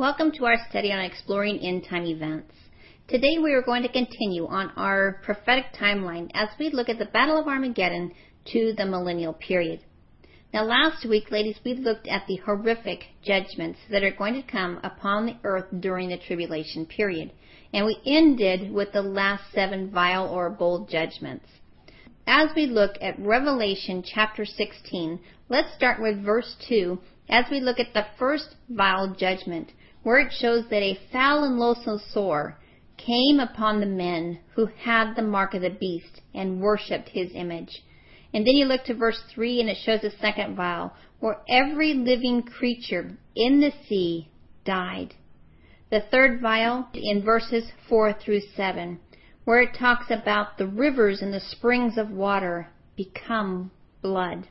Welcome 0.00 0.32
to 0.38 0.46
our 0.46 0.56
study 0.70 0.90
on 0.92 1.00
exploring 1.00 1.58
end 1.58 1.84
time 1.84 2.06
events. 2.06 2.54
Today 3.06 3.36
we 3.36 3.52
are 3.52 3.60
going 3.60 3.82
to 3.82 3.92
continue 3.92 4.46
on 4.46 4.70
our 4.74 5.20
prophetic 5.22 5.74
timeline 5.78 6.30
as 6.32 6.48
we 6.58 6.70
look 6.70 6.88
at 6.88 6.98
the 6.98 7.04
Battle 7.04 7.38
of 7.38 7.46
Armageddon 7.46 8.14
to 8.46 8.72
the 8.78 8.86
millennial 8.86 9.34
period. 9.34 9.80
Now, 10.54 10.64
last 10.64 11.06
week, 11.06 11.30
ladies, 11.30 11.58
we 11.66 11.74
looked 11.74 12.08
at 12.08 12.26
the 12.26 12.36
horrific 12.36 13.08
judgments 13.22 13.78
that 13.90 14.02
are 14.02 14.10
going 14.10 14.32
to 14.32 14.50
come 14.50 14.80
upon 14.82 15.26
the 15.26 15.36
earth 15.44 15.66
during 15.80 16.08
the 16.08 16.16
tribulation 16.16 16.86
period, 16.86 17.30
and 17.74 17.84
we 17.84 17.98
ended 18.06 18.72
with 18.72 18.92
the 18.94 19.02
last 19.02 19.52
seven 19.52 19.90
vial 19.90 20.26
or 20.28 20.48
bowl 20.48 20.88
judgments. 20.90 21.44
As 22.26 22.48
we 22.56 22.64
look 22.64 22.92
at 23.02 23.18
Revelation 23.18 24.02
chapter 24.02 24.46
16, 24.46 25.20
let's 25.50 25.74
start 25.74 26.00
with 26.00 26.24
verse 26.24 26.56
2 26.70 26.98
as 27.28 27.44
we 27.50 27.60
look 27.60 27.78
at 27.78 27.92
the 27.92 28.06
first 28.18 28.56
vial 28.70 29.14
judgment 29.14 29.72
where 30.02 30.18
it 30.18 30.32
shows 30.32 30.64
that 30.70 30.82
a 30.82 30.98
foul 31.12 31.44
and 31.44 31.58
loathsome 31.58 32.00
sore 32.12 32.58
came 32.96 33.40
upon 33.40 33.80
the 33.80 33.86
men 33.86 34.38
who 34.54 34.66
had 34.66 35.14
the 35.14 35.22
mark 35.22 35.54
of 35.54 35.62
the 35.62 35.70
beast 35.70 36.20
and 36.34 36.60
worshipped 36.60 37.08
his 37.10 37.30
image. 37.34 37.82
And 38.32 38.46
then 38.46 38.54
you 38.54 38.64
look 38.64 38.84
to 38.84 38.94
verse 38.94 39.22
3 39.34 39.60
and 39.60 39.68
it 39.68 39.76
shows 39.76 40.02
the 40.02 40.10
second 40.10 40.56
vial 40.56 40.92
where 41.18 41.40
every 41.48 41.94
living 41.94 42.42
creature 42.42 43.18
in 43.34 43.60
the 43.60 43.72
sea 43.88 44.28
died. 44.64 45.14
The 45.90 46.00
third 46.00 46.40
vial 46.40 46.88
in 46.94 47.22
verses 47.22 47.72
4 47.88 48.12
through 48.14 48.40
7 48.56 49.00
where 49.44 49.62
it 49.62 49.74
talks 49.74 50.10
about 50.10 50.58
the 50.58 50.66
rivers 50.66 51.22
and 51.22 51.32
the 51.32 51.40
springs 51.40 51.98
of 51.98 52.10
water 52.10 52.68
become 52.96 53.70
blood. 54.02 54.46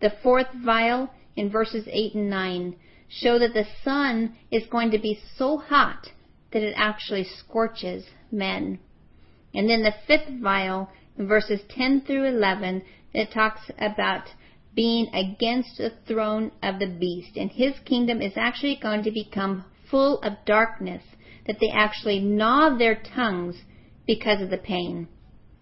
The 0.00 0.12
fourth 0.22 0.46
vial 0.64 1.10
in 1.36 1.50
verses 1.50 1.86
8 1.90 2.14
and 2.14 2.30
9 2.30 2.76
show 3.08 3.38
that 3.38 3.54
the 3.54 3.66
sun 3.82 4.36
is 4.50 4.66
going 4.66 4.90
to 4.90 4.98
be 4.98 5.18
so 5.36 5.56
hot 5.56 6.08
that 6.52 6.62
it 6.62 6.74
actually 6.76 7.24
scorches 7.24 8.04
men. 8.30 8.78
And 9.54 9.68
then 9.68 9.82
the 9.82 9.94
fifth 10.06 10.40
vial, 10.40 10.90
in 11.16 11.26
verses 11.26 11.60
10 11.70 12.02
through 12.02 12.24
11, 12.24 12.82
it 13.14 13.32
talks 13.32 13.70
about 13.78 14.28
being 14.74 15.08
against 15.14 15.78
the 15.78 15.92
throne 16.06 16.52
of 16.62 16.78
the 16.78 16.86
beast. 16.86 17.36
And 17.36 17.50
his 17.50 17.74
kingdom 17.84 18.20
is 18.20 18.34
actually 18.36 18.78
going 18.80 19.02
to 19.04 19.10
become 19.10 19.64
full 19.90 20.20
of 20.20 20.44
darkness, 20.44 21.02
that 21.46 21.56
they 21.60 21.70
actually 21.70 22.20
gnaw 22.20 22.76
their 22.76 22.94
tongues 22.94 23.62
because 24.06 24.42
of 24.42 24.50
the 24.50 24.58
pain. 24.58 25.08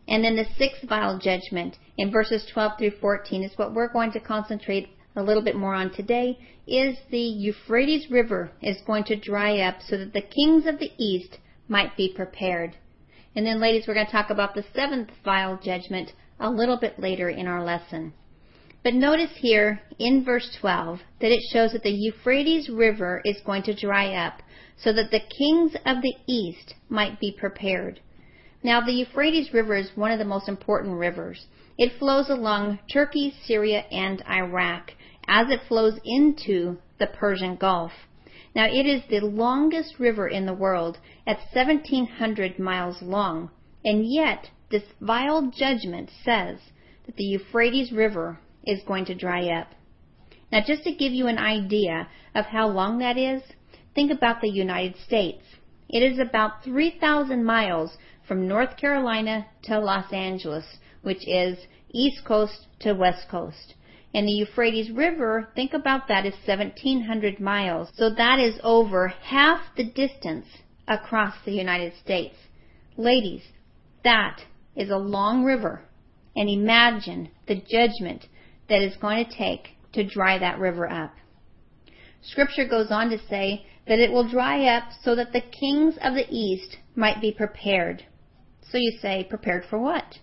And 0.08 0.24
then 0.24 0.36
the 0.36 0.46
sixth 0.56 0.88
vial 0.88 1.18
judgment 1.18 1.78
in 1.96 2.10
verses 2.10 2.46
12 2.52 2.72
through 2.78 2.92
14 3.00 3.42
is 3.42 3.56
what 3.56 3.74
we're 3.74 3.92
going 3.92 4.12
to 4.12 4.20
concentrate 4.20 4.88
a 5.16 5.22
little 5.22 5.42
bit 5.42 5.56
more 5.56 5.74
on 5.74 5.90
today 5.90 6.38
is 6.66 6.96
the 7.10 7.18
Euphrates 7.18 8.10
River 8.10 8.52
is 8.60 8.76
going 8.86 9.04
to 9.04 9.16
dry 9.16 9.60
up 9.60 9.76
so 9.80 9.96
that 9.96 10.12
the 10.12 10.20
kings 10.20 10.66
of 10.66 10.78
the 10.78 10.90
east 10.98 11.38
might 11.68 11.96
be 11.96 12.12
prepared. 12.14 12.76
And 13.34 13.46
then, 13.46 13.60
ladies, 13.60 13.86
we're 13.86 13.94
going 13.94 14.06
to 14.06 14.12
talk 14.12 14.30
about 14.30 14.54
the 14.54 14.64
seventh 14.74 15.10
vial 15.24 15.58
judgment 15.62 16.12
a 16.38 16.50
little 16.50 16.76
bit 16.78 17.00
later 17.00 17.30
in 17.30 17.46
our 17.46 17.64
lesson. 17.64 18.12
But 18.82 18.94
notice 18.94 19.32
here 19.36 19.80
in 19.98 20.24
verse 20.24 20.56
12 20.60 21.00
that 21.20 21.32
it 21.32 21.42
shows 21.52 21.72
that 21.72 21.82
the 21.82 21.90
Euphrates 21.90 22.68
River 22.68 23.20
is 23.24 23.40
going 23.44 23.62
to 23.64 23.74
dry 23.74 24.14
up 24.14 24.42
so 24.76 24.92
that 24.92 25.10
the 25.10 25.20
kings 25.20 25.74
of 25.84 26.02
the 26.02 26.14
east 26.28 26.74
might 26.88 27.18
be 27.18 27.32
prepared. 27.32 28.00
Now, 28.66 28.80
the 28.80 28.94
Euphrates 28.94 29.54
River 29.54 29.76
is 29.76 29.92
one 29.94 30.10
of 30.10 30.18
the 30.18 30.24
most 30.24 30.48
important 30.48 30.98
rivers. 30.98 31.46
It 31.78 32.00
flows 32.00 32.28
along 32.28 32.80
Turkey, 32.92 33.32
Syria, 33.44 33.84
and 33.92 34.20
Iraq 34.28 34.92
as 35.28 35.50
it 35.50 35.60
flows 35.68 36.00
into 36.04 36.78
the 36.98 37.06
Persian 37.06 37.54
Gulf. 37.54 37.92
Now, 38.56 38.64
it 38.64 38.84
is 38.84 39.02
the 39.08 39.20
longest 39.20 40.00
river 40.00 40.26
in 40.26 40.46
the 40.46 40.52
world 40.52 40.98
at 41.28 41.38
1,700 41.54 42.58
miles 42.58 43.00
long, 43.02 43.50
and 43.84 44.04
yet 44.04 44.50
this 44.72 44.82
vial 45.00 45.48
judgment 45.56 46.10
says 46.24 46.58
that 47.06 47.14
the 47.14 47.22
Euphrates 47.22 47.92
River 47.92 48.40
is 48.64 48.82
going 48.82 49.04
to 49.04 49.14
dry 49.14 49.46
up. 49.46 49.68
Now, 50.50 50.60
just 50.66 50.82
to 50.82 50.92
give 50.92 51.12
you 51.12 51.28
an 51.28 51.38
idea 51.38 52.08
of 52.34 52.46
how 52.46 52.66
long 52.66 52.98
that 52.98 53.16
is, 53.16 53.42
think 53.94 54.10
about 54.10 54.40
the 54.40 54.50
United 54.50 54.96
States. 54.96 55.44
It 55.88 56.02
is 56.02 56.18
about 56.18 56.64
3,000 56.64 57.44
miles 57.44 57.96
from 58.26 58.48
North 58.48 58.76
Carolina 58.76 59.46
to 59.64 59.78
Los 59.78 60.12
Angeles, 60.12 60.64
which 61.02 61.26
is 61.26 61.58
east 61.92 62.24
coast 62.24 62.66
to 62.80 62.92
west 62.92 63.28
coast. 63.30 63.74
And 64.14 64.26
the 64.26 64.32
Euphrates 64.32 64.90
River, 64.90 65.48
think 65.54 65.74
about 65.74 66.08
that, 66.08 66.24
is 66.24 66.34
1,700 66.46 67.38
miles. 67.38 67.90
So 67.94 68.10
that 68.10 68.38
is 68.38 68.58
over 68.62 69.08
half 69.08 69.60
the 69.76 69.84
distance 69.84 70.46
across 70.88 71.34
the 71.44 71.52
United 71.52 71.92
States. 72.02 72.36
Ladies, 72.96 73.42
that 74.04 74.40
is 74.74 74.90
a 74.90 74.96
long 74.96 75.44
river. 75.44 75.82
And 76.34 76.48
imagine 76.48 77.30
the 77.46 77.56
judgment 77.56 78.26
that 78.68 78.82
is 78.82 78.96
going 78.96 79.24
to 79.24 79.36
take 79.36 79.76
to 79.92 80.04
dry 80.04 80.38
that 80.38 80.58
river 80.58 80.90
up. 80.90 81.14
Scripture 82.22 82.66
goes 82.66 82.90
on 82.90 83.10
to 83.10 83.18
say 83.28 83.66
that 83.86 83.98
it 83.98 84.10
will 84.10 84.28
dry 84.28 84.64
up 84.64 84.84
so 85.02 85.14
that 85.14 85.32
the 85.32 85.40
kings 85.40 85.96
of 86.02 86.14
the 86.14 86.26
east 86.30 86.76
might 86.94 87.20
be 87.20 87.32
prepared. 87.32 88.04
So 88.70 88.78
you 88.78 88.98
say, 89.00 89.24
prepared 89.28 89.64
for 89.64 89.78
what? 89.78 90.18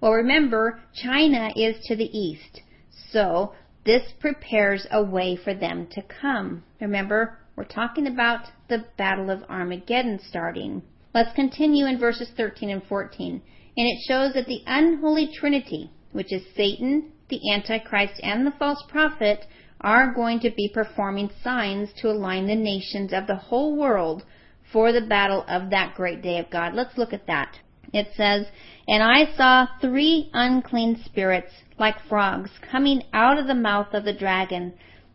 Well, 0.00 0.12
remember, 0.12 0.80
China 0.94 1.50
is 1.54 1.76
to 1.86 1.94
the 1.94 2.10
east. 2.16 2.62
So 3.10 3.52
this 3.84 4.12
prepares 4.18 4.86
a 4.90 5.02
way 5.02 5.36
for 5.36 5.54
them 5.54 5.86
to 5.92 6.02
come. 6.02 6.64
Remember, 6.80 7.38
we're 7.54 7.64
talking 7.64 8.06
about 8.06 8.46
the 8.68 8.84
Battle 8.96 9.30
of 9.30 9.44
Armageddon 9.48 10.18
starting. 10.26 10.82
Let's 11.14 11.34
continue 11.34 11.86
in 11.86 11.98
verses 11.98 12.30
13 12.36 12.70
and 12.70 12.82
14. 12.82 13.42
And 13.76 13.86
it 13.86 13.98
shows 14.08 14.34
that 14.34 14.46
the 14.46 14.62
unholy 14.66 15.30
trinity, 15.32 15.90
which 16.12 16.32
is 16.32 16.42
Satan, 16.56 17.12
the 17.28 17.40
Antichrist, 17.52 18.20
and 18.22 18.46
the 18.46 18.52
false 18.58 18.82
prophet, 18.88 19.46
are 19.80 20.14
going 20.14 20.40
to 20.40 20.50
be 20.50 20.70
performing 20.72 21.30
signs 21.42 21.92
to 22.00 22.08
align 22.10 22.46
the 22.46 22.54
nations 22.54 23.12
of 23.12 23.26
the 23.26 23.36
whole 23.36 23.76
world 23.76 24.24
for 24.72 24.92
the 24.92 25.00
battle 25.00 25.44
of 25.48 25.70
that 25.70 25.94
great 25.94 26.22
day 26.22 26.38
of 26.38 26.48
God. 26.50 26.74
Let's 26.74 26.96
look 26.96 27.12
at 27.12 27.26
that. 27.26 27.58
It 27.92 28.08
says, 28.16 28.46
And 28.88 29.02
I 29.02 29.34
saw 29.36 29.66
three 29.80 30.30
unclean 30.32 31.02
spirits 31.04 31.52
like 31.78 32.00
frogs 32.08 32.50
coming 32.70 33.02
out 33.12 33.38
of 33.38 33.46
the 33.46 33.54
mouth 33.54 33.92
of 33.92 34.04
the 34.04 34.12
dragon, 34.12 34.74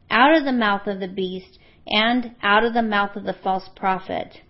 out 0.09 0.35
of 0.35 0.45
the 0.45 0.51
mouth 0.51 0.87
of 0.87 0.99
the 0.99 1.07
beast, 1.07 1.59
and 1.87 2.35
out 2.43 2.63
of 2.63 2.73
the 2.73 2.81
mouth 2.81 3.15
of 3.15 3.23
the 3.23 3.33
false 3.33 3.69
prophet. 3.75 4.41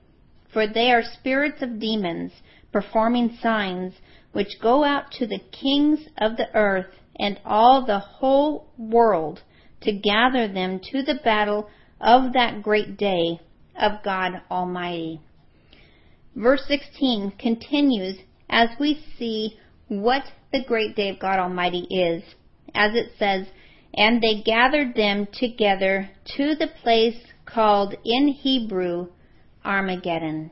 For 0.52 0.68
they 0.68 0.92
are 0.92 1.04
spirits 1.04 1.62
of 1.62 1.80
demons, 1.80 2.32
performing 2.72 3.38
signs, 3.42 3.94
which 4.34 4.60
go 4.62 4.84
out 4.84 5.12
to 5.14 5.28
the 5.28 5.40
kings 5.40 6.08
of 6.18 6.38
the 6.38 6.54
earth 6.54 6.94
and 7.20 7.40
all 7.46 7.86
the 7.86 8.00
whole 8.00 8.68
world 8.78 9.42
to 9.82 9.92
gather 9.92 10.48
them 10.48 10.80
to 10.92 11.02
the 11.04 11.20
battle 11.24 11.70
of 12.02 12.34
that 12.34 12.62
great 12.62 12.98
day 12.98 13.40
of 13.80 14.04
God 14.04 14.42
Almighty. 14.50 15.22
Verse 16.38 16.64
16 16.68 17.32
continues 17.40 18.20
as 18.48 18.70
we 18.80 19.04
see 19.18 19.58
what 19.88 20.22
the 20.52 20.64
great 20.64 20.96
day 20.96 21.10
of 21.10 21.18
God 21.18 21.40
Almighty 21.40 21.88
is. 21.90 22.24
As 22.76 22.94
it 22.94 23.14
says, 23.18 23.48
And 23.96 24.22
they 24.22 24.44
gathered 24.44 24.94
them 24.94 25.28
together 25.34 26.12
to 26.38 26.54
the 26.54 26.68
place 26.84 27.18
called 27.48 27.96
in 28.06 28.28
Hebrew 28.28 29.08
Armageddon. 29.66 30.52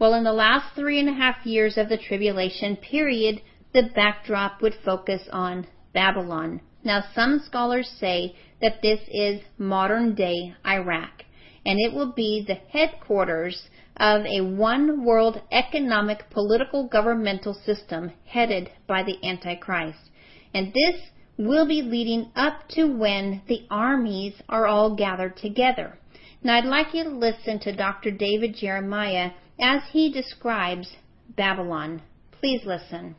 Well, 0.00 0.14
in 0.14 0.24
the 0.24 0.32
last 0.32 0.74
three 0.74 0.98
and 0.98 1.10
a 1.10 1.14
half 1.14 1.46
years 1.46 1.78
of 1.78 1.88
the 1.88 1.96
tribulation 1.96 2.76
period, 2.76 3.42
the 3.72 3.88
backdrop 3.94 4.62
would 4.62 4.74
focus 4.84 5.22
on 5.30 5.68
Babylon. 5.94 6.60
Now, 6.82 7.04
some 7.14 7.40
scholars 7.46 7.88
say 8.00 8.34
that 8.60 8.82
this 8.82 9.00
is 9.12 9.42
modern 9.58 10.16
day 10.16 10.54
Iraq, 10.66 11.22
and 11.64 11.78
it 11.78 11.94
will 11.94 12.12
be 12.12 12.44
the 12.44 12.54
headquarters 12.54 13.68
of 13.96 14.24
a 14.26 14.40
one 14.40 15.04
world 15.04 15.40
economic 15.50 16.28
political 16.30 16.86
governmental 16.86 17.54
system 17.54 18.12
headed 18.26 18.70
by 18.86 19.02
the 19.02 19.18
Antichrist. 19.26 19.98
And 20.54 20.72
this 20.72 21.00
will 21.38 21.66
be 21.66 21.82
leading 21.82 22.30
up 22.34 22.68
to 22.70 22.84
when 22.86 23.42
the 23.48 23.66
armies 23.70 24.34
are 24.48 24.66
all 24.66 24.96
gathered 24.96 25.36
together. 25.36 25.98
Now 26.42 26.58
I'd 26.58 26.64
like 26.64 26.94
you 26.94 27.04
to 27.04 27.10
listen 27.10 27.58
to 27.60 27.76
Dr. 27.76 28.10
David 28.10 28.54
Jeremiah 28.54 29.30
as 29.60 29.82
he 29.90 30.12
describes 30.12 30.96
Babylon. 31.36 32.02
Please 32.32 32.60
listen. 32.64 33.16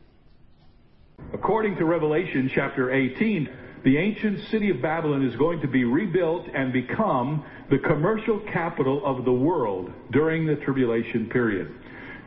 According 1.34 1.76
to 1.76 1.84
Revelation 1.84 2.50
chapter 2.54 2.92
18, 2.92 3.48
the 3.88 3.96
ancient 3.96 4.38
city 4.50 4.68
of 4.68 4.82
Babylon 4.82 5.26
is 5.26 5.34
going 5.36 5.62
to 5.62 5.66
be 5.66 5.84
rebuilt 5.84 6.46
and 6.54 6.74
become 6.74 7.42
the 7.70 7.78
commercial 7.78 8.38
capital 8.52 9.00
of 9.02 9.24
the 9.24 9.32
world 9.32 9.90
during 10.10 10.44
the 10.44 10.56
tribulation 10.56 11.26
period. 11.30 11.74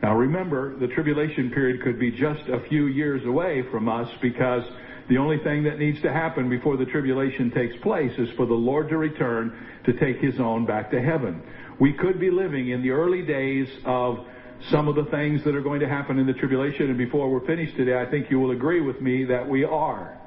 Now 0.02 0.16
remember, 0.16 0.76
the 0.76 0.88
tribulation 0.88 1.52
period 1.52 1.80
could 1.84 2.00
be 2.00 2.10
just 2.10 2.48
a 2.48 2.58
few 2.68 2.86
years 2.86 3.24
away 3.24 3.62
from 3.70 3.88
us 3.88 4.08
because 4.20 4.64
The 5.08 5.18
only 5.18 5.38
thing 5.38 5.64
that 5.64 5.78
needs 5.78 6.00
to 6.02 6.12
happen 6.12 6.48
before 6.48 6.76
the 6.76 6.86
tribulation 6.86 7.50
takes 7.50 7.76
place 7.82 8.12
is 8.18 8.28
for 8.36 8.46
the 8.46 8.54
Lord 8.54 8.88
to 8.90 8.96
return 8.96 9.52
to 9.84 9.92
take 9.94 10.18
his 10.20 10.38
own 10.38 10.64
back 10.64 10.90
to 10.92 11.02
heaven. 11.02 11.42
We 11.80 11.92
could 11.92 12.20
be 12.20 12.30
living 12.30 12.70
in 12.70 12.82
the 12.82 12.90
early 12.90 13.22
days 13.22 13.68
of 13.84 14.24
some 14.70 14.86
of 14.86 14.94
the 14.94 15.04
things 15.06 15.42
that 15.44 15.56
are 15.56 15.60
going 15.60 15.80
to 15.80 15.88
happen 15.88 16.18
in 16.18 16.26
the 16.26 16.32
tribulation. 16.34 16.88
And 16.88 16.96
before 16.96 17.28
we're 17.28 17.44
finished 17.46 17.76
today, 17.76 18.00
I 18.00 18.06
think 18.06 18.30
you 18.30 18.38
will 18.38 18.52
agree 18.52 18.80
with 18.80 19.00
me 19.00 19.24
that 19.24 19.48
we 19.48 19.64
are. 19.64 20.21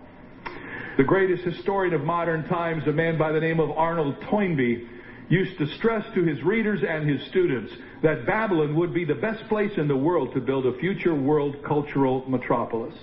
The 0.97 1.03
greatest 1.03 1.43
historian 1.43 1.93
of 1.93 2.05
modern 2.05 2.47
times, 2.47 2.87
a 2.87 2.91
man 2.93 3.17
by 3.17 3.33
the 3.33 3.39
name 3.39 3.59
of 3.59 3.69
Arnold 3.71 4.15
Toynbee, 4.29 4.87
used 5.27 5.57
to 5.57 5.67
stress 5.75 6.05
to 6.13 6.23
his 6.23 6.41
readers 6.41 6.81
and 6.87 7.09
his 7.09 7.27
students 7.27 7.73
that 8.01 8.25
Babylon 8.25 8.75
would 8.75 8.93
be 8.93 9.03
the 9.03 9.15
best 9.15 9.45
place 9.49 9.71
in 9.77 9.89
the 9.89 9.97
world 9.97 10.33
to 10.33 10.39
build 10.39 10.65
a 10.65 10.77
future 10.77 11.13
world 11.13 11.57
cultural 11.65 12.23
metropolis. 12.29 12.95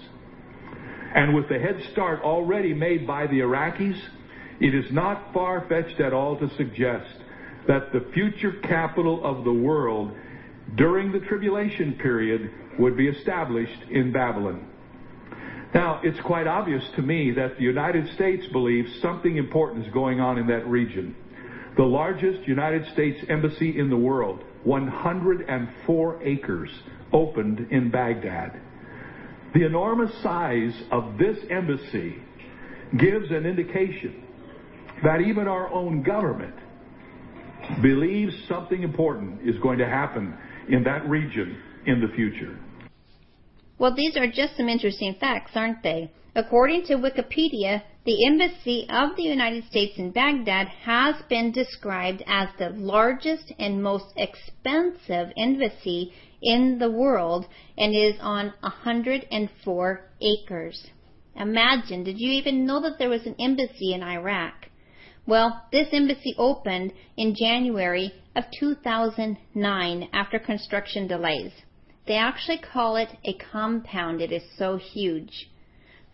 And 1.15 1.35
with 1.35 1.50
the 1.50 1.59
head 1.59 1.83
start 1.93 2.23
already 2.23 2.73
made 2.73 3.06
by 3.06 3.27
the 3.27 3.41
Iraqis, 3.41 4.00
it 4.61 4.75
is 4.75 4.91
not 4.91 5.35
far 5.35 5.67
fetched 5.69 6.00
at 6.00 6.15
all 6.15 6.39
to 6.39 6.49
suggest 6.56 7.15
that 7.69 7.93
the 7.93 8.06
future 8.15 8.53
capital 8.62 9.23
of 9.23 9.44
the 9.44 9.53
world 9.53 10.17
during 10.77 11.12
the 11.12 11.21
tribulation 11.21 11.93
period 11.94 12.50
would 12.79 12.97
be 12.97 13.09
established 13.09 13.83
in 13.91 14.12
Babylon. 14.12 14.67
Now, 15.75 16.01
it's 16.03 16.21
quite 16.21 16.47
obvious 16.47 16.85
to 16.97 17.03
me 17.03 17.31
that 17.33 17.57
the 17.57 17.63
United 17.63 18.13
States 18.15 18.47
believes 18.53 18.91
something 19.01 19.37
important 19.37 19.87
is 19.87 19.93
going 19.93 20.21
on 20.21 20.39
in 20.39 20.47
that 20.49 20.67
region. 20.67 21.17
The 21.77 21.85
largest 21.85 22.47
United 22.47 22.87
States 22.93 23.19
embassy 23.31 23.79
in 23.79 23.89
the 23.89 23.97
world, 23.97 24.45
104 24.65 26.23
acres, 26.23 26.71
opened 27.13 27.69
in 27.71 27.91
Baghdad. 27.91 28.61
The 29.55 29.65
enormous 29.65 30.13
size 30.23 30.75
of 30.91 31.17
this 31.17 31.39
embassy 31.51 32.17
gives 32.99 33.31
an 33.31 33.47
indication 33.47 34.23
that 35.03 35.23
even 35.23 35.49
our 35.49 35.73
own 35.73 36.03
government 36.03 36.55
believes 37.81 38.35
something 38.49 38.83
important 38.83 39.41
is 39.47 39.59
going 39.61 39.79
to 39.79 39.87
happen 39.87 40.37
in 40.69 40.85
that 40.85 41.09
region 41.09 41.57
in 41.87 42.01
the 42.01 42.09
future. 42.15 42.59
Well, 43.82 43.96
these 43.96 44.17
are 44.17 44.29
just 44.29 44.56
some 44.56 44.69
interesting 44.69 45.17
facts, 45.19 45.56
aren't 45.56 45.82
they? 45.82 46.12
According 46.37 46.84
to 46.84 46.94
Wikipedia, 46.94 47.82
the 48.05 48.26
Embassy 48.29 48.87
of 48.88 49.17
the 49.17 49.25
United 49.25 49.64
States 49.64 49.99
in 49.99 50.12
Baghdad 50.12 50.69
has 50.69 51.17
been 51.29 51.50
described 51.50 52.23
as 52.29 52.49
the 52.61 52.69
largest 52.69 53.52
and 53.58 53.82
most 53.82 54.14
expensive 54.17 55.32
embassy 55.37 56.12
in 56.40 56.79
the 56.79 56.93
world 56.93 57.46
and 57.76 57.93
is 57.93 58.14
on 58.20 58.52
104 58.61 60.11
acres. 60.23 60.87
Imagine, 61.34 62.05
did 62.05 62.20
you 62.20 62.31
even 62.31 62.64
know 62.64 62.81
that 62.82 63.00
there 63.00 63.11
was 63.11 63.26
an 63.26 63.34
embassy 63.40 63.94
in 63.94 64.05
Iraq? 64.05 64.69
Well, 65.26 65.61
this 65.73 65.88
embassy 65.90 66.37
opened 66.38 66.93
in 67.17 67.34
January 67.34 68.12
of 68.37 68.44
2009 68.61 70.08
after 70.12 70.38
construction 70.38 71.08
delays. 71.08 71.50
They 72.07 72.17
actually 72.17 72.59
call 72.59 72.97
it 72.97 73.17
a 73.25 73.35
compound. 73.35 74.21
It 74.21 74.33
is 74.33 74.43
so 74.57 74.77
huge. 74.77 75.49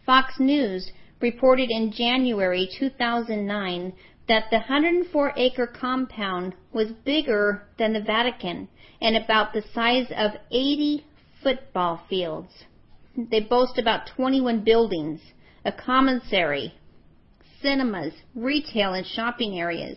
Fox 0.05 0.39
News 0.39 0.93
reported 1.21 1.71
in 1.71 1.93
January 1.93 2.69
2009 2.79 3.93
that 4.29 4.45
the 4.51 4.59
104 4.59 5.33
acre 5.37 5.67
compound 5.67 6.55
was 6.73 6.93
bigger 7.05 7.63
than 7.79 7.95
the 7.95 8.03
Vatican 8.03 8.69
and 9.01 9.17
about 9.17 9.53
the 9.53 9.63
size 9.75 10.11
of 10.17 10.33
80 10.51 11.05
football 11.43 12.03
fields. 12.09 12.53
They 13.17 13.41
boast 13.41 13.79
about 13.79 14.11
21 14.15 14.65
buildings, 14.65 15.21
a 15.65 15.73
commissary, 15.73 16.75
cinemas, 17.61 18.13
retail 18.35 18.93
and 18.93 19.07
shopping 19.07 19.59
areas, 19.59 19.97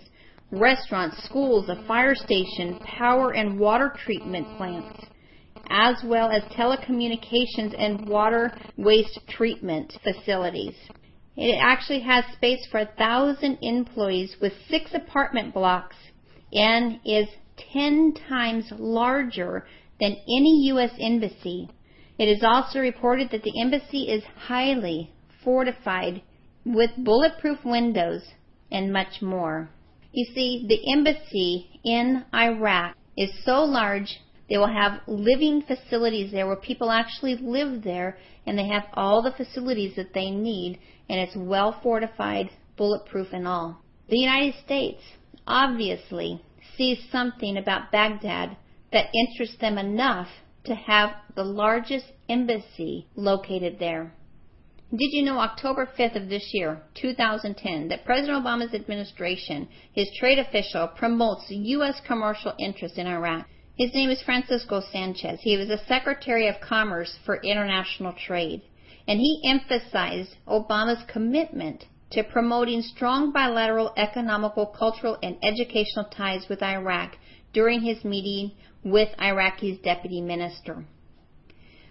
restaurants, 0.52 1.24
schools, 1.24 1.70
a 1.70 1.84
fire 1.88 2.16
station, 2.16 2.80
power 2.80 3.32
and 3.34 3.60
water 3.60 3.94
treatment 4.04 4.48
plants, 4.58 5.06
as 5.72 6.04
well 6.04 6.30
as 6.30 6.44
telecommunications 6.52 7.74
and 7.78 8.08
water 8.08 8.52
waste 8.78 9.20
treatment 9.30 9.98
facilities. 10.04 10.76
It 11.38 11.58
actually 11.60 12.02
has 12.02 12.26
space 12.34 12.68
for 12.70 12.82
a 12.82 12.90
thousand 12.98 13.58
employees 13.62 14.36
with 14.42 14.54
six 14.70 14.94
apartment 14.94 15.54
blocks 15.54 15.96
and 16.52 17.00
is 17.06 17.28
10 17.74 18.14
times 18.28 18.72
larger 18.78 19.66
than 20.00 20.12
any 20.12 20.66
U.S. 20.68 20.92
embassy. 21.00 21.70
It 22.18 22.26
is 22.26 22.44
also 22.44 22.80
reported 22.80 23.32
that 23.32 23.44
the 23.44 23.62
embassy 23.62 24.10
is 24.10 24.24
highly 24.48 25.12
fortified 25.44 26.22
with 26.66 26.92
bulletproof 26.98 27.64
windows 27.64 28.24
and 28.72 28.92
much 28.92 29.22
more. 29.22 29.70
You 30.12 30.26
see, 30.34 30.66
the 30.68 30.92
embassy 30.92 31.80
in 31.86 32.26
Iraq 32.34 32.96
is 33.18 33.32
so 33.46 33.64
large 33.64 34.20
they 34.52 34.58
will 34.58 34.68
have 34.68 35.00
living 35.08 35.62
facilities 35.62 36.34
there 36.34 36.46
where 36.46 36.58
people 36.58 36.92
actually 36.92 37.38
live 37.38 37.86
there 37.86 38.18
and 38.46 38.60
they 38.60 38.68
have 38.68 38.84
all 38.96 39.22
the 39.22 39.32
facilities 39.32 39.96
that 39.96 40.14
they 40.14 40.30
need 40.30 40.78
and 41.10 41.22
it's 41.22 41.38
well 41.38 41.80
fortified, 41.82 42.50
bulletproof 42.76 43.30
and 43.32 43.48
all. 43.48 43.82
The 44.10 44.18
United 44.18 44.56
States 44.66 45.02
obviously 45.48 46.44
sees 46.76 47.00
something 47.10 47.56
about 47.56 47.94
Baghdad 47.94 48.58
that 48.92 49.06
interests 49.14 49.56
them 49.62 49.78
enough 49.78 50.28
to 50.66 50.76
have 50.76 51.12
the 51.34 51.46
largest 51.46 52.08
embassy 52.28 53.08
located 53.16 53.80
there. 53.80 54.14
Did 54.90 55.14
you 55.14 55.24
know 55.24 55.40
October 55.40 55.88
5th 55.98 56.22
of 56.22 56.28
this 56.28 56.50
year, 56.52 56.82
2010, 56.96 57.88
that 57.88 58.04
President 58.04 58.44
Obama's 58.44 58.74
administration, 58.74 59.70
his 59.94 60.10
trade 60.20 60.40
official, 60.40 60.90
promotes 60.90 61.46
U.S. 61.48 62.02
commercial 62.06 62.54
interest 62.60 62.98
in 62.98 63.08
Iraq? 63.08 63.48
His 63.78 63.94
name 63.94 64.10
is 64.10 64.22
Francisco 64.22 64.82
Sanchez. 64.82 65.40
He 65.42 65.56
was 65.56 65.70
the 65.70 65.78
Secretary 65.88 66.48
of 66.48 66.60
Commerce 66.60 67.18
for 67.26 67.38
International 67.38 68.14
Trade, 68.14 68.62
and 69.08 69.20
he 69.20 69.42
emphasized 69.46 70.36
Obama's 70.46 71.04
commitment 71.08 71.86
to 72.12 72.24
promoting 72.24 72.82
strong 72.82 73.32
bilateral 73.32 73.94
economical, 73.96 74.66
cultural, 74.66 75.18
and 75.24 75.38
educational 75.42 76.06
ties 76.06 76.50
with 76.50 76.62
Iraq 76.62 77.16
during 77.54 77.82
his 77.82 78.04
meeting 78.04 78.52
with 78.84 79.10
Iraqi's 79.18 79.80
deputy 79.80 80.20
minister. 80.20 80.84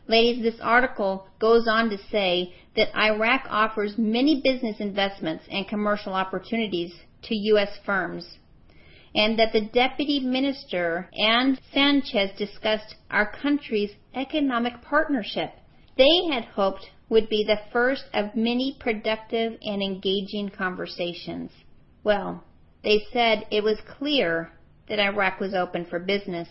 Ladies, 0.06 0.42
this 0.42 0.60
article 0.60 1.28
goes 1.38 1.66
on 1.66 1.88
to 1.88 1.98
say 2.10 2.52
that 2.76 2.94
Iraq 2.94 3.46
offers 3.48 3.96
many 3.96 4.42
business 4.42 4.80
investments 4.80 5.44
and 5.50 5.66
commercial 5.66 6.12
opportunities 6.12 6.92
to 7.22 7.34
U.S. 7.34 7.78
firms, 7.86 8.36
and 9.14 9.38
that 9.38 9.52
the 9.52 9.60
deputy 9.72 10.20
minister 10.20 11.08
and 11.12 11.60
Sanchez 11.72 12.30
discussed 12.38 12.94
our 13.10 13.30
country's 13.30 13.90
economic 14.14 14.82
partnership. 14.82 15.52
They 15.96 16.26
had 16.30 16.44
hoped 16.44 16.90
would 17.08 17.28
be 17.28 17.44
the 17.44 17.60
first 17.72 18.04
of 18.14 18.36
many 18.36 18.76
productive 18.78 19.58
and 19.62 19.82
engaging 19.82 20.50
conversations. 20.56 21.50
Well, 22.04 22.44
they 22.84 23.02
said 23.12 23.46
it 23.50 23.64
was 23.64 23.80
clear 23.98 24.52
that 24.88 25.00
Iraq 25.00 25.40
was 25.40 25.54
open 25.54 25.84
for 25.84 25.98
business. 25.98 26.48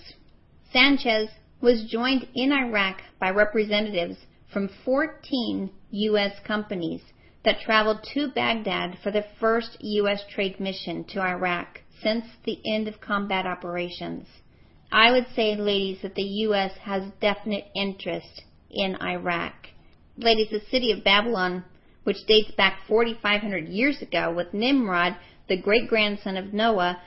Sanchez 0.72 1.30
was 1.62 1.90
joined 1.90 2.28
in 2.36 2.52
Iraq 2.52 3.02
by 3.20 3.30
representatives 3.30 4.18
from 4.52 4.70
14 4.86 5.72
U.S. 5.92 6.34
companies 6.46 7.02
that 7.44 7.62
traveled 7.62 8.06
to 8.14 8.28
Baghdad 8.28 8.98
for 9.02 9.12
the 9.12 9.26
first 9.40 9.78
U.S. 9.80 10.22
trade 10.30 10.60
mission 10.60 11.06
to 11.06 11.22
Iraq 11.22 11.80
since 12.02 12.26
the 12.44 12.60
end 12.66 12.88
of 12.88 13.02
combat 13.02 13.46
operations. 13.46 14.28
I 14.92 15.12
would 15.12 15.28
say, 15.36 15.56
ladies, 15.56 16.02
that 16.02 16.16
the 16.16 16.24
U.S. 16.48 16.72
has 16.82 17.04
definite 17.22 17.66
interest 17.76 18.42
in 18.72 18.96
Iraq. 19.02 19.54
Ladies, 20.18 20.50
the 20.50 20.62
city 20.72 20.92
of 20.92 21.04
Babylon, 21.04 21.64
which 22.04 22.26
dates 22.28 22.52
back 22.52 22.80
4,500 22.88 23.68
years 23.68 24.02
ago 24.02 24.34
with 24.34 24.54
Nimrod, 24.54 25.16
the 25.48 25.62
great 25.62 25.88
grandson 25.88 26.38
of 26.38 26.54
Noah, 26.54 27.02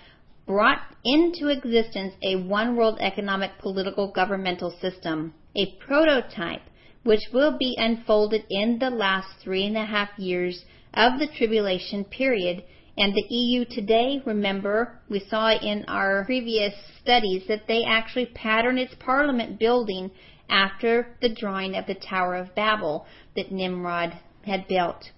brought 0.47 0.83
into 1.05 1.49
existence 1.49 2.15
a 2.23 2.37
one 2.37 2.77
world 2.77 2.99
economic 3.01 3.59
political 3.59 4.11
governmental 4.13 4.71
system, 4.81 5.35
a 5.57 5.75
prototype 5.87 6.63
which 7.05 7.21
will 7.33 7.57
be 7.59 7.75
unfolded 7.79 8.45
in 8.49 8.79
the 8.79 8.91
last 8.91 9.29
three 9.43 9.67
and 9.67 9.77
a 9.77 9.85
half 9.85 10.09
years 10.19 10.65
of 10.95 11.19
the 11.19 11.27
tribulation 11.27 12.05
period. 12.05 12.63
And 12.99 13.15
the 13.15 13.35
EU 13.35 13.65
today, 13.65 14.23
remember, 14.27 14.99
we 15.09 15.21
saw 15.31 15.51
in 15.51 15.85
our 15.89 16.25
previous 16.25 16.75
studies 17.01 17.45
that 17.49 17.67
they 17.67 17.85
actually 17.85 18.27
pattern 18.27 18.77
its 18.77 18.95
parliament 19.01 19.59
building 19.59 20.11
after 20.51 21.17
the 21.23 21.35
drawing 21.35 21.75
of 21.75 21.87
the 21.87 21.95
Tower 21.95 22.37
of 22.37 22.55
Babel 22.55 23.07
that 23.35 23.51
Nimrod 23.51 24.19
had 24.45 24.69
built. 24.69 25.11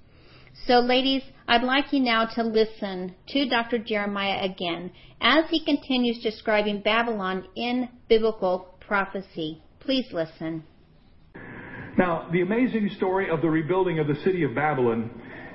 So, 0.67 0.79
ladies, 0.79 1.23
I'd 1.49 1.65
like 1.65 1.93
you 1.93 2.01
now 2.01 2.27
to 2.37 2.43
listen 2.45 3.17
to 3.29 3.49
Dr. 3.49 3.79
Jeremiah 3.79 4.45
again 4.45 4.93
as 5.21 5.45
he 5.51 5.65
continues 5.65 6.23
describing 6.23 6.81
Babylon 6.81 7.49
in 7.57 7.89
biblical 8.09 8.77
prophecy. 8.81 9.63
Please 9.81 10.07
listen. 10.13 10.63
Now, 11.99 12.29
the 12.33 12.41
amazing 12.41 12.91
story 12.97 13.29
of 13.31 13.43
the 13.43 13.51
rebuilding 13.51 13.99
of 13.99 14.07
the 14.07 14.17
city 14.25 14.45
of 14.45 14.55
Babylon 14.55 15.11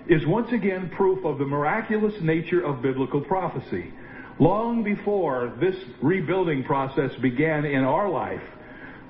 is 0.10 0.26
once 0.26 0.52
again 0.52 0.90
proof 0.98 1.24
of 1.24 1.38
the 1.38 1.46
miraculous 1.46 2.16
nature 2.22 2.66
of 2.66 2.82
biblical 2.82 3.22
prophecy. 3.22 3.94
Long 4.40 4.84
before 4.84 5.54
this 5.62 5.76
rebuilding 6.02 6.64
process 6.64 7.12
began 7.22 7.64
in 7.64 7.84
our 7.84 8.10
life, 8.10 8.42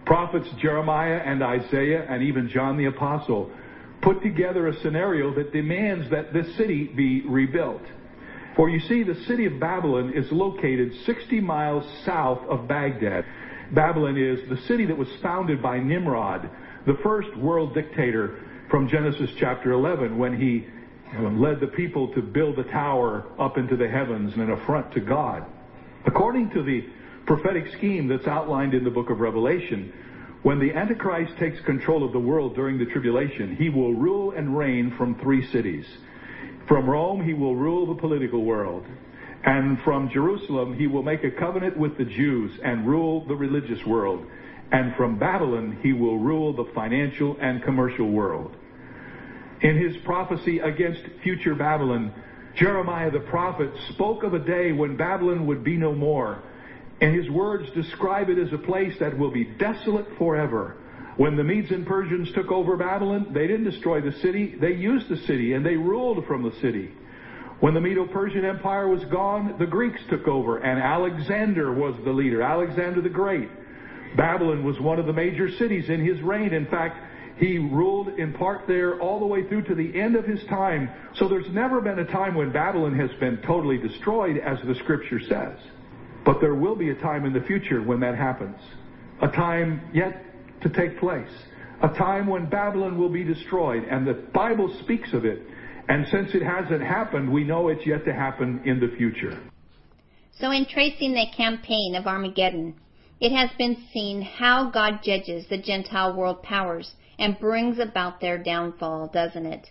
prophets 0.06 0.50
Jeremiah 0.62 1.22
and 1.24 1.42
Isaiah 1.42 2.06
and 2.10 2.22
even 2.24 2.50
John 2.50 2.78
the 2.78 2.86
Apostle 2.86 3.50
put 4.02 4.22
together 4.22 4.68
a 4.68 4.80
scenario 4.82 5.34
that 5.36 5.54
demands 5.54 6.10
that 6.10 6.34
this 6.34 6.54
city 6.58 6.86
be 6.86 7.22
rebuilt. 7.22 7.84
For 8.58 8.70
you 8.70 8.82
see, 8.82 9.04
the 9.04 9.24
city 9.26 9.46
of 9.46 9.60
Babylon 9.60 10.12
is 10.14 10.30
located 10.32 10.92
60 11.06 11.40
miles 11.40 11.86
south 12.04 12.40
of 12.50 12.68
Baghdad. 12.68 13.24
Babylon 13.72 14.18
is 14.18 14.40
the 14.50 14.62
city 14.68 14.86
that 14.88 14.98
was 14.98 15.08
founded 15.22 15.62
by 15.62 15.80
Nimrod, 15.80 16.50
the 16.86 16.98
first 17.04 17.34
world 17.38 17.74
dictator 17.74 18.44
from 18.70 18.90
Genesis 18.90 19.30
chapter 19.40 19.72
11, 19.72 20.18
when 20.18 20.40
he 20.40 20.68
led 21.18 21.60
the 21.60 21.68
people 21.68 22.14
to 22.14 22.22
build 22.22 22.60
a 22.60 22.64
tower 22.66 23.26
up 23.40 23.58
into 23.58 23.76
the 23.76 23.88
heavens 23.88 24.34
and 24.34 24.44
an 24.44 24.52
affront 24.52 24.92
to 24.94 25.00
God. 25.00 25.46
According 26.06 26.52
to 26.52 26.64
the 26.64 26.86
prophetic 27.26 27.72
scheme 27.78 28.08
that's 28.08 28.28
outlined 28.28 28.74
in 28.74 28.84
the 28.84 28.90
book 28.90 29.10
of 29.10 29.20
Revelation, 29.20 29.92
when 30.42 30.60
the 30.60 30.74
Antichrist 30.74 31.34
takes 31.38 31.60
control 31.62 32.06
of 32.06 32.14
the 32.14 32.20
world 32.20 32.56
during 32.56 32.78
the 32.78 32.86
tribulation, 32.86 33.56
he 33.58 33.70
will 33.70 33.94
rule 33.94 34.32
and 34.32 34.58
reign 34.58 34.94
from 34.98 35.20
three 35.20 35.46
cities. 35.52 35.86
From 36.68 36.90
Rome, 36.90 37.24
he 37.24 37.34
will 37.34 37.56
rule 37.56 37.88
the 37.88 38.00
political 38.00 38.46
world. 38.46 38.86
And 39.44 39.80
from 39.82 40.10
Jerusalem, 40.10 40.78
he 40.78 40.88
will 40.88 41.04
make 41.04 41.24
a 41.24 41.32
covenant 41.32 41.78
with 41.78 41.98
the 41.98 42.06
Jews 42.06 42.58
and 42.64 42.88
rule 42.88 43.26
the 43.26 43.36
religious 43.36 43.86
world. 43.86 44.26
And 44.72 44.96
from 44.96 45.18
Babylon, 45.18 45.80
he 45.82 45.94
will 45.94 46.18
rule 46.18 46.54
the 46.54 46.72
financial 46.74 47.38
and 47.42 47.64
commercial 47.64 48.10
world. 48.10 48.56
In 49.62 49.78
his 49.78 49.96
prophecy 50.04 50.60
against 50.60 51.02
future 51.22 51.56
Babylon, 51.56 52.14
Jeremiah 52.56 53.12
the 53.12 53.20
prophet 53.20 53.72
spoke 53.90 54.24
of 54.24 54.34
a 54.34 54.40
day 54.40 54.72
when 54.72 54.96
Babylon 54.96 55.46
would 55.48 55.64
be 55.64 55.78
no 55.78 55.94
more. 55.94 56.42
And 57.02 57.16
his 57.16 57.30
words 57.30 57.70
describe 57.72 58.30
it 58.30 58.38
as 58.38 58.52
a 58.52 58.58
place 58.58 58.94
that 59.00 59.18
will 59.18 59.32
be 59.32 59.46
desolate 59.46 60.08
forever. 60.18 60.76
When 61.18 61.36
the 61.36 61.44
Medes 61.44 61.72
and 61.72 61.86
Persians 61.86 62.32
took 62.34 62.52
over 62.52 62.78
Babylon, 62.78 63.32
they 63.34 63.48
didn't 63.48 63.70
destroy 63.70 64.02
the 64.02 64.18
city, 64.20 64.56
they 64.60 64.74
used 64.74 65.10
the 65.10 65.18
city 65.28 65.54
and 65.54 65.66
they 65.66 65.76
ruled 65.76 66.26
from 66.26 66.44
the 66.44 66.54
city. 66.62 66.92
When 67.60 67.74
the 67.74 67.82
Medo 67.82 68.08
Persian 68.08 68.46
Empire 68.46 68.88
was 68.88 69.04
gone, 69.06 69.56
the 69.60 69.66
Greeks 69.66 70.00
took 70.10 70.28
over 70.30 70.60
and 70.60 70.82
Alexander 70.82 71.74
was 71.74 71.94
the 72.06 72.12
leader, 72.12 72.42
Alexander 72.42 73.02
the 73.02 73.10
Great. 73.10 73.50
Babylon 74.16 74.64
was 74.64 74.80
one 74.80 74.98
of 74.98 75.06
the 75.06 75.14
major 75.14 75.50
cities 75.58 75.90
in 75.90 76.04
his 76.04 76.22
reign. 76.22 76.54
In 76.54 76.68
fact, 76.68 76.98
he 77.40 77.58
ruled 77.58 78.10
in 78.20 78.34
part 78.34 78.68
there 78.68 79.00
all 79.00 79.20
the 79.20 79.26
way 79.26 79.48
through 79.48 79.64
to 79.64 79.76
the 79.76 79.98
end 79.98 80.18
of 80.18 80.26
his 80.26 80.44
time. 80.50 80.90
So 81.16 81.30
there's 81.30 81.50
never 81.52 81.80
been 81.80 82.00
a 82.00 82.06
time 82.06 82.36
when 82.36 82.52
Babylon 82.52 83.00
has 83.00 83.10
been 83.20 83.42
totally 83.48 83.78
destroyed, 83.78 84.38
as 84.38 84.58
the 84.68 84.76
scripture 84.76 85.22
says. 85.22 85.58
But 86.26 86.42
there 86.42 86.56
will 86.56 86.76
be 86.76 86.90
a 86.90 86.96
time 86.96 87.24
in 87.26 87.32
the 87.32 87.40
future 87.42 87.82
when 87.82 88.02
that 88.02 88.18
happens. 88.18 88.58
A 89.22 89.30
time 89.30 89.90
yet 89.94 90.22
to 90.64 90.70
take 90.70 91.00
place. 91.00 91.32
A 91.82 91.88
time 91.88 92.28
when 92.28 92.50
Babylon 92.50 92.98
will 92.98 93.10
be 93.10 93.24
destroyed. 93.24 93.86
And 93.90 94.06
the 94.06 94.16
Bible 94.34 94.78
speaks 94.84 95.14
of 95.14 95.24
it. 95.24 95.42
And 95.88 96.06
since 96.12 96.36
it 96.36 96.44
hasn't 96.44 96.82
happened, 96.82 97.32
we 97.32 97.46
know 97.46 97.70
it's 97.70 97.86
yet 97.86 98.04
to 98.04 98.14
happen 98.14 98.62
in 98.66 98.82
the 98.82 98.94
future. 98.98 99.40
So, 100.40 100.52
in 100.52 100.66
tracing 100.66 101.14
the 101.14 101.26
campaign 101.36 101.96
of 101.96 102.06
Armageddon, 102.06 102.76
it 103.22 103.34
has 103.34 103.50
been 103.58 103.78
seen 103.94 104.22
how 104.22 104.70
God 104.72 105.00
judges 105.04 105.46
the 105.50 105.58
Gentile 105.58 106.16
world 106.16 106.44
powers 106.44 106.92
and 107.20 107.38
brings 107.38 107.78
about 107.78 108.22
their 108.22 108.38
downfall, 108.38 109.12
doesn't 109.14 109.46
it? 109.46 109.68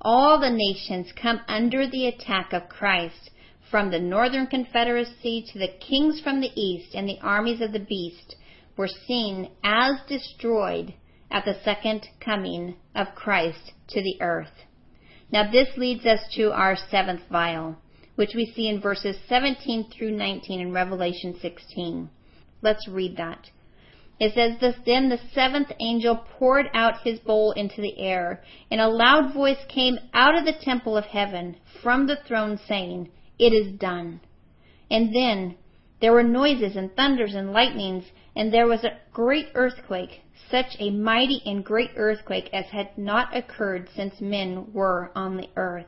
All 0.00 0.38
the 0.38 0.50
nations 0.50 1.12
come 1.20 1.40
under 1.48 1.88
the 1.88 2.06
attack 2.06 2.52
of 2.52 2.68
Christ, 2.68 3.30
from 3.70 3.90
the 3.90 3.98
northern 3.98 4.46
confederacy 4.46 5.44
to 5.52 5.58
the 5.58 5.68
kings 5.80 6.20
from 6.20 6.40
the 6.40 6.52
east 6.54 6.94
and 6.94 7.08
the 7.08 7.18
armies 7.22 7.60
of 7.60 7.72
the 7.72 7.78
beast 7.78 8.36
were 8.76 8.88
seen 8.88 9.50
as 9.62 9.96
destroyed 10.08 10.94
at 11.30 11.44
the 11.44 11.60
second 11.64 12.06
coming 12.20 12.76
of 12.94 13.14
Christ 13.14 13.72
to 13.88 14.02
the 14.02 14.16
earth. 14.20 14.64
Now 15.30 15.50
this 15.50 15.68
leads 15.76 16.06
us 16.06 16.20
to 16.36 16.52
our 16.52 16.76
seventh 16.90 17.22
vial, 17.30 17.76
which 18.14 18.34
we 18.34 18.46
see 18.46 18.68
in 18.68 18.80
verses 18.80 19.16
17 19.28 19.90
through 19.90 20.12
19 20.12 20.60
in 20.60 20.72
Revelation 20.72 21.36
16. 21.40 22.08
Let's 22.62 22.88
read 22.88 23.16
that. 23.18 23.50
It 24.20 24.34
says 24.34 24.58
this, 24.58 24.74
then 24.84 25.08
the 25.08 25.20
seventh 25.32 25.70
angel 25.78 26.16
poured 26.16 26.68
out 26.74 27.02
his 27.02 27.20
bowl 27.20 27.52
into 27.52 27.80
the 27.80 27.98
air, 27.98 28.42
and 28.68 28.80
a 28.80 28.88
loud 28.88 29.32
voice 29.32 29.64
came 29.68 29.98
out 30.12 30.34
of 30.34 30.44
the 30.44 30.52
temple 30.52 30.96
of 30.96 31.04
heaven 31.04 31.56
from 31.82 32.06
the 32.06 32.16
throne 32.16 32.58
saying, 32.58 33.10
It 33.38 33.52
is 33.52 33.72
done. 33.78 34.20
And 34.90 35.14
then 35.14 35.54
there 36.00 36.12
were 36.12 36.24
noises 36.24 36.74
and 36.74 36.94
thunders 36.96 37.34
and 37.34 37.52
lightnings, 37.52 38.10
and 38.34 38.52
there 38.52 38.66
was 38.66 38.82
a 38.82 38.98
great 39.12 39.50
earthquake, 39.54 40.22
such 40.50 40.76
a 40.80 40.90
mighty 40.90 41.40
and 41.46 41.64
great 41.64 41.90
earthquake 41.96 42.50
as 42.52 42.66
had 42.66 42.98
not 42.98 43.36
occurred 43.36 43.88
since 43.94 44.20
men 44.20 44.72
were 44.72 45.12
on 45.14 45.36
the 45.36 45.48
earth. 45.54 45.86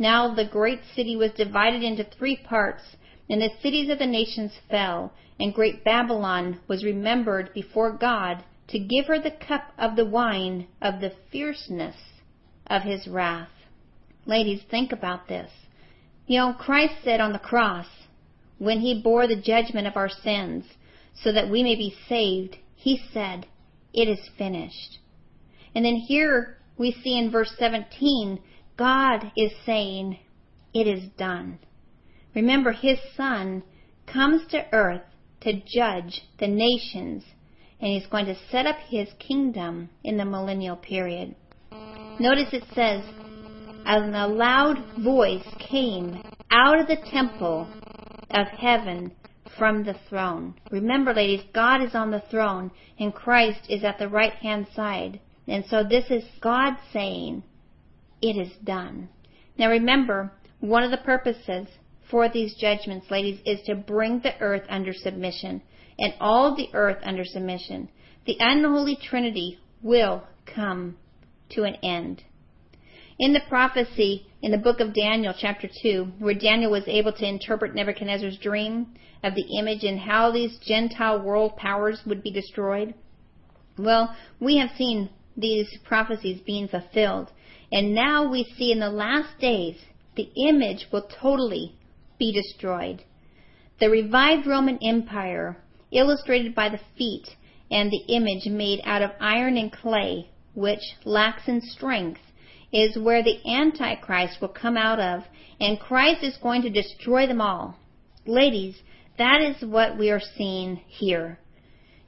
Now 0.00 0.34
the 0.34 0.44
great 0.44 0.80
city 0.94 1.14
was 1.14 1.30
divided 1.32 1.84
into 1.84 2.02
three 2.02 2.36
parts, 2.36 2.96
and 3.30 3.40
the 3.40 3.50
cities 3.62 3.88
of 3.88 3.98
the 4.00 4.06
nations 4.06 4.52
fell, 4.68 5.12
and 5.38 5.54
great 5.54 5.84
Babylon 5.84 6.60
was 6.66 6.84
remembered 6.84 7.52
before 7.52 7.92
God 7.92 8.42
to 8.68 8.78
give 8.78 9.06
her 9.06 9.20
the 9.20 9.30
cup 9.30 9.72
of 9.78 9.96
the 9.96 10.04
wine 10.04 10.66
of 10.80 11.00
the 11.00 11.12
fierceness 11.30 11.96
of 12.66 12.82
his 12.82 13.06
wrath. 13.06 13.50
Ladies, 14.24 14.62
think 14.70 14.92
about 14.92 15.28
this. 15.28 15.50
You 16.26 16.38
know, 16.38 16.52
Christ 16.54 16.94
said 17.04 17.20
on 17.20 17.32
the 17.32 17.38
cross, 17.38 17.86
when 18.58 18.80
he 18.80 19.00
bore 19.00 19.26
the 19.26 19.40
judgment 19.40 19.86
of 19.86 19.96
our 19.96 20.08
sins, 20.08 20.64
so 21.14 21.32
that 21.32 21.50
we 21.50 21.62
may 21.62 21.76
be 21.76 21.94
saved, 22.08 22.56
he 22.74 23.00
said, 23.12 23.46
It 23.92 24.08
is 24.08 24.30
finished. 24.36 24.98
And 25.74 25.84
then 25.84 25.96
here 25.96 26.58
we 26.76 26.92
see 26.92 27.18
in 27.18 27.30
verse 27.30 27.54
17, 27.58 28.40
God 28.76 29.30
is 29.36 29.52
saying, 29.64 30.18
It 30.74 30.86
is 30.86 31.08
done. 31.16 31.58
Remember, 32.34 32.72
his 32.72 32.98
son 33.16 33.62
comes 34.06 34.46
to 34.48 34.66
earth 34.72 35.02
to 35.42 35.60
judge 35.66 36.22
the 36.38 36.48
nations, 36.48 37.24
and 37.80 37.92
he's 37.92 38.06
going 38.06 38.26
to 38.26 38.36
set 38.50 38.66
up 38.66 38.76
his 38.88 39.08
kingdom 39.18 39.88
in 40.02 40.16
the 40.16 40.24
millennial 40.24 40.76
period. 40.76 41.34
Notice 42.18 42.52
it 42.52 42.64
says, 42.74 43.02
and 43.84 44.16
a 44.16 44.26
loud 44.26 44.78
voice 45.02 45.46
came 45.58 46.22
out 46.50 46.80
of 46.80 46.88
the 46.88 46.96
temple 47.10 47.68
of 48.30 48.46
heaven 48.48 49.12
from 49.56 49.84
the 49.84 49.94
throne. 50.08 50.54
Remember, 50.70 51.14
ladies, 51.14 51.44
God 51.54 51.82
is 51.82 51.94
on 51.94 52.10
the 52.10 52.22
throne, 52.30 52.70
and 52.98 53.14
Christ 53.14 53.60
is 53.68 53.84
at 53.84 53.98
the 53.98 54.08
right 54.08 54.32
hand 54.32 54.66
side. 54.74 55.20
And 55.46 55.64
so 55.66 55.84
this 55.84 56.10
is 56.10 56.24
God 56.40 56.74
saying, 56.92 57.44
It 58.20 58.36
is 58.36 58.52
done. 58.64 59.08
Now 59.58 59.70
remember, 59.70 60.32
one 60.60 60.82
of 60.82 60.90
the 60.90 60.96
purposes 60.98 61.68
for 62.10 62.28
these 62.28 62.54
judgments, 62.54 63.10
ladies, 63.10 63.40
is 63.44 63.60
to 63.66 63.74
bring 63.74 64.20
the 64.20 64.38
earth 64.40 64.64
under 64.68 64.92
submission 64.92 65.62
and 65.98 66.14
all 66.20 66.54
the 66.54 66.68
earth 66.74 66.98
under 67.02 67.24
submission. 67.24 67.88
The 68.26 68.36
unholy 68.38 68.96
trinity 68.96 69.58
will 69.82 70.24
come 70.46 70.96
to 71.50 71.64
an 71.64 71.76
end. 71.82 72.22
In 73.18 73.32
the 73.32 73.40
prophecy 73.48 74.26
in 74.42 74.50
the 74.50 74.58
book 74.58 74.80
of 74.80 74.94
Daniel, 74.94 75.34
chapter 75.36 75.68
2, 75.82 76.12
where 76.18 76.34
Daniel 76.34 76.70
was 76.70 76.86
able 76.86 77.12
to 77.12 77.26
interpret 77.26 77.74
Nebuchadnezzar's 77.74 78.38
dream 78.38 78.94
of 79.22 79.34
the 79.34 79.58
image 79.58 79.84
and 79.84 79.98
how 79.98 80.30
these 80.30 80.58
Gentile 80.58 81.20
world 81.22 81.56
powers 81.56 82.00
would 82.06 82.22
be 82.22 82.30
destroyed, 82.30 82.94
well, 83.78 84.14
we 84.38 84.58
have 84.58 84.70
seen 84.76 85.10
these 85.36 85.66
prophecies 85.84 86.40
being 86.46 86.68
fulfilled. 86.68 87.30
And 87.72 87.94
now 87.94 88.30
we 88.30 88.44
see 88.56 88.70
in 88.70 88.80
the 88.80 88.90
last 88.90 89.38
days 89.40 89.76
the 90.14 90.30
image 90.48 90.86
will 90.92 91.08
totally 91.20 91.74
be 92.18 92.32
destroyed. 92.32 93.02
The 93.78 93.90
revived 93.90 94.46
Roman 94.46 94.78
Empire, 94.82 95.56
illustrated 95.90 96.54
by 96.54 96.68
the 96.68 96.80
feet 96.96 97.28
and 97.70 97.90
the 97.90 98.14
image 98.14 98.46
made 98.46 98.80
out 98.84 99.02
of 99.02 99.10
iron 99.20 99.56
and 99.56 99.72
clay, 99.72 100.30
which 100.54 100.80
lacks 101.04 101.48
in 101.48 101.60
strength, 101.60 102.20
is 102.72 102.98
where 102.98 103.22
the 103.22 103.38
Antichrist 103.46 104.40
will 104.40 104.48
come 104.48 104.76
out 104.76 105.00
of, 105.00 105.24
and 105.60 105.80
Christ 105.80 106.22
is 106.22 106.36
going 106.38 106.62
to 106.62 106.70
destroy 106.70 107.26
them 107.26 107.40
all. 107.40 107.76
Ladies, 108.26 108.76
that 109.18 109.40
is 109.40 109.62
what 109.62 109.98
we 109.98 110.10
are 110.10 110.20
seeing 110.36 110.76
here. 110.86 111.38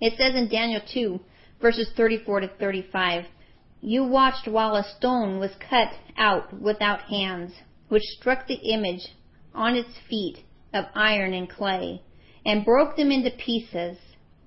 It 0.01 0.15
says 0.17 0.35
in 0.35 0.49
Daniel 0.49 0.81
2, 0.93 1.21
verses 1.61 1.91
34 1.97 2.41
to 2.41 2.49
35, 2.49 3.25
You 3.81 4.05
watched 4.05 4.47
while 4.47 4.77
a 4.77 4.85
stone 4.97 5.39
was 5.39 5.51
cut 5.69 5.93
out 6.17 6.53
without 6.61 7.03
hands, 7.03 7.53
which 7.89 8.03
struck 8.03 8.47
the 8.47 8.55
image 8.55 9.09
on 9.55 9.75
its 9.75 9.99
feet 10.09 10.45
of 10.73 10.85
iron 10.95 11.35
and 11.35 11.49
clay, 11.49 12.03
and 12.45 12.65
broke 12.65 12.97
them 12.97 13.11
into 13.11 13.31
pieces. 13.31 13.99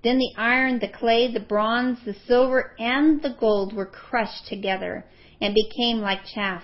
Then 0.04 0.18
the 0.18 0.34
iron, 0.38 0.80
the 0.80 0.88
clay, 0.88 1.32
the 1.32 1.40
bronze, 1.40 2.00
the 2.06 2.14
silver, 2.14 2.76
and 2.80 3.22
the 3.22 3.36
gold 3.40 3.74
were 3.74 3.86
crushed 3.86 4.48
together 4.48 5.06
and 5.40 5.54
became 5.54 6.00
like 6.00 6.26
chaff 6.26 6.64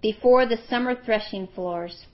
before 0.00 0.46
the 0.46 0.58
summer 0.68 0.94
threshing 0.94 1.46
floors. 1.48 2.06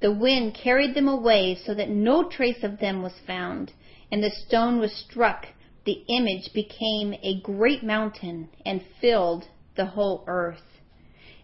The 0.00 0.12
wind 0.12 0.54
carried 0.54 0.94
them 0.94 1.08
away 1.08 1.54
so 1.54 1.74
that 1.74 1.88
no 1.88 2.28
trace 2.28 2.62
of 2.62 2.78
them 2.78 3.02
was 3.02 3.14
found, 3.26 3.72
and 4.10 4.22
the 4.22 4.30
stone 4.30 4.78
was 4.78 4.92
struck. 4.92 5.46
The 5.84 6.04
image 6.08 6.52
became 6.52 7.14
a 7.22 7.40
great 7.40 7.82
mountain 7.82 8.48
and 8.66 8.82
filled 9.00 9.48
the 9.76 9.86
whole 9.86 10.24
earth. 10.26 10.71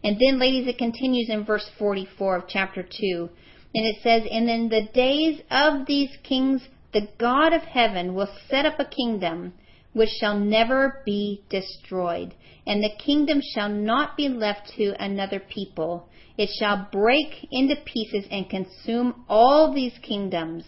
And 0.04 0.16
then, 0.20 0.38
ladies, 0.38 0.66
it 0.66 0.78
continues 0.78 1.28
in 1.28 1.44
verse 1.44 1.68
44 1.78 2.36
of 2.36 2.48
chapter 2.48 2.82
2. 2.82 3.28
And 3.74 3.86
it 3.86 3.96
says, 4.02 4.22
And 4.30 4.48
in 4.48 4.68
the 4.68 4.88
days 4.94 5.40
of 5.50 5.86
these 5.86 6.16
kings, 6.22 6.62
the 6.92 7.08
God 7.18 7.52
of 7.52 7.62
heaven 7.62 8.14
will 8.14 8.28
set 8.48 8.64
up 8.64 8.78
a 8.78 8.84
kingdom 8.84 9.54
which 9.92 10.10
shall 10.20 10.38
never 10.38 11.02
be 11.04 11.42
destroyed. 11.50 12.34
And 12.66 12.82
the 12.82 12.96
kingdom 13.04 13.40
shall 13.54 13.68
not 13.68 14.16
be 14.16 14.28
left 14.28 14.72
to 14.76 14.94
another 15.02 15.40
people. 15.40 16.08
It 16.36 16.50
shall 16.58 16.88
break 16.92 17.48
into 17.50 17.74
pieces 17.84 18.24
and 18.30 18.48
consume 18.48 19.24
all 19.28 19.74
these 19.74 19.98
kingdoms, 20.02 20.64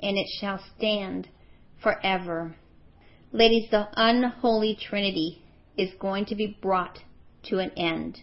and 0.00 0.18
it 0.18 0.26
shall 0.38 0.60
stand 0.76 1.28
forever. 1.82 2.56
Ladies, 3.32 3.70
the 3.70 3.88
unholy 3.96 4.76
trinity 4.80 5.42
is 5.78 5.90
going 5.98 6.26
to 6.26 6.34
be 6.34 6.58
brought 6.60 6.98
to 7.44 7.58
an 7.58 7.70
end. 7.76 8.20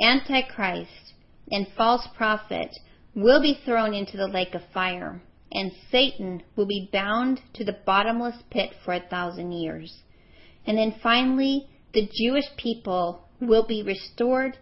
Antichrist 0.00 1.12
and 1.50 1.66
false 1.76 2.06
prophet 2.16 2.74
will 3.14 3.40
be 3.42 3.60
thrown 3.64 3.92
into 3.92 4.16
the 4.16 4.28
lake 4.28 4.54
of 4.54 4.62
fire, 4.72 5.20
and 5.52 5.72
Satan 5.90 6.42
will 6.56 6.66
be 6.66 6.88
bound 6.92 7.40
to 7.54 7.64
the 7.64 7.76
bottomless 7.84 8.36
pit 8.50 8.70
for 8.84 8.94
a 8.94 9.00
thousand 9.00 9.52
years. 9.52 10.02
And 10.66 10.78
then 10.78 10.94
finally, 11.02 11.68
the 11.92 12.08
Jewish 12.12 12.46
people 12.56 13.28
will 13.40 13.66
be 13.66 13.82
restored 13.82 14.56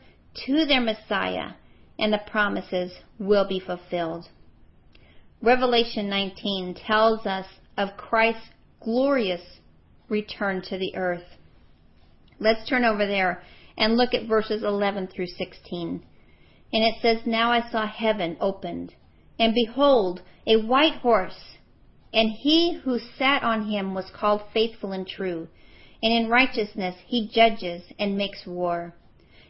to 0.47 0.65
their 0.65 0.81
Messiah, 0.81 1.53
and 1.99 2.13
the 2.13 2.23
promises 2.27 2.93
will 3.19 3.47
be 3.47 3.61
fulfilled. 3.61 4.29
Revelation 5.43 6.09
19 6.09 6.75
tells 6.75 7.27
us 7.27 7.47
of 7.77 7.97
Christ's 7.97 8.51
glorious 8.81 9.43
return 10.09 10.63
to 10.63 10.79
the 10.79 10.97
earth. 10.97 11.37
Let's 12.41 12.69
turn 12.69 12.85
over 12.85 13.07
there 13.07 13.43
and 13.79 13.97
look 13.97 14.13
at 14.13 14.27
verses 14.27 14.63
11 14.63 15.07
through 15.07 15.29
16. 15.29 16.05
And 16.73 16.85
it 16.85 16.97
says, 17.01 17.19
Now 17.25 17.51
I 17.51 17.71
saw 17.71 17.87
heaven 17.87 18.37
opened, 18.41 18.95
and 19.39 19.55
behold, 19.55 20.21
a 20.47 20.57
white 20.57 20.97
horse, 20.97 21.57
and 22.13 22.31
he 22.31 22.81
who 22.85 22.99
sat 22.99 23.43
on 23.43 23.71
him 23.71 23.95
was 23.95 24.11
called 24.11 24.43
faithful 24.53 24.93
and 24.93 25.07
true, 25.07 25.49
and 26.03 26.13
in 26.13 26.29
righteousness 26.29 26.97
he 27.07 27.29
judges 27.29 27.83
and 27.99 28.19
makes 28.19 28.47
war. 28.47 28.95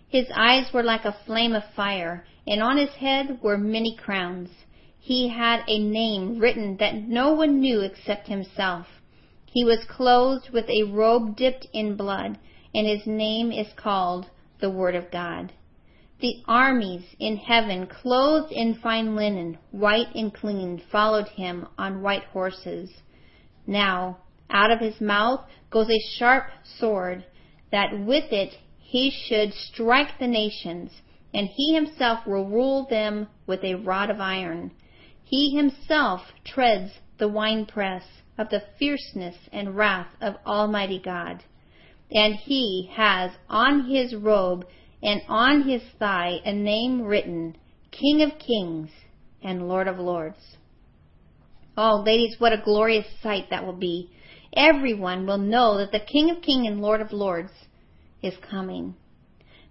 His 0.08 0.26
eyes 0.34 0.72
were 0.72 0.82
like 0.82 1.04
a 1.04 1.16
flame 1.26 1.54
of 1.54 1.64
fire, 1.74 2.26
and 2.46 2.62
on 2.62 2.76
his 2.76 2.90
head 2.90 3.38
were 3.42 3.58
many 3.58 3.96
crowns. 3.96 4.50
He 4.98 5.28
had 5.28 5.62
a 5.66 5.78
name 5.78 6.38
written 6.38 6.76
that 6.78 6.94
no 6.94 7.32
one 7.32 7.60
knew 7.60 7.80
except 7.80 8.28
himself. 8.28 8.86
He 9.46 9.64
was 9.64 9.84
clothed 9.88 10.50
with 10.50 10.68
a 10.68 10.84
robe 10.84 11.36
dipped 11.36 11.66
in 11.72 11.96
blood, 11.96 12.38
and 12.78 12.86
his 12.86 13.08
name 13.08 13.50
is 13.50 13.66
called 13.74 14.30
the 14.60 14.70
Word 14.70 14.94
of 14.94 15.10
God. 15.10 15.52
The 16.20 16.44
armies 16.46 17.02
in 17.18 17.36
heaven, 17.36 17.88
clothed 17.88 18.52
in 18.52 18.76
fine 18.76 19.16
linen, 19.16 19.58
white 19.72 20.14
and 20.14 20.32
clean, 20.32 20.80
followed 20.92 21.26
him 21.26 21.66
on 21.76 22.02
white 22.02 22.22
horses. 22.26 22.88
Now, 23.66 24.18
out 24.48 24.70
of 24.70 24.78
his 24.78 25.00
mouth 25.00 25.40
goes 25.70 25.90
a 25.90 25.98
sharp 26.18 26.50
sword, 26.62 27.24
that 27.72 27.98
with 27.98 28.32
it 28.32 28.54
he 28.78 29.10
should 29.10 29.52
strike 29.54 30.16
the 30.20 30.28
nations, 30.28 30.92
and 31.34 31.48
he 31.48 31.74
himself 31.74 32.28
will 32.28 32.46
rule 32.46 32.86
them 32.88 33.26
with 33.48 33.64
a 33.64 33.74
rod 33.74 34.08
of 34.08 34.20
iron. 34.20 34.70
He 35.24 35.50
himself 35.50 36.20
treads 36.44 36.92
the 37.18 37.26
winepress 37.26 38.04
of 38.38 38.50
the 38.50 38.62
fierceness 38.78 39.34
and 39.50 39.76
wrath 39.76 40.14
of 40.20 40.36
Almighty 40.46 41.00
God. 41.04 41.42
And 42.10 42.34
he 42.34 42.90
has 42.94 43.32
on 43.48 43.88
his 43.88 44.14
robe 44.14 44.66
and 45.02 45.22
on 45.28 45.62
his 45.62 45.82
thigh 45.98 46.40
a 46.44 46.52
name 46.52 47.02
written, 47.02 47.56
King 47.90 48.22
of 48.22 48.38
Kings 48.38 48.90
and 49.42 49.68
Lord 49.68 49.88
of 49.88 49.98
Lords. 49.98 50.56
Oh, 51.76 52.02
ladies, 52.04 52.40
what 52.40 52.52
a 52.52 52.62
glorious 52.64 53.06
sight 53.22 53.50
that 53.50 53.64
will 53.64 53.76
be. 53.76 54.10
Everyone 54.54 55.26
will 55.26 55.38
know 55.38 55.76
that 55.78 55.92
the 55.92 56.00
King 56.00 56.30
of 56.30 56.42
Kings 56.42 56.66
and 56.66 56.80
Lord 56.80 57.00
of 57.00 57.12
Lords 57.12 57.52
is 58.22 58.36
coming. 58.38 58.96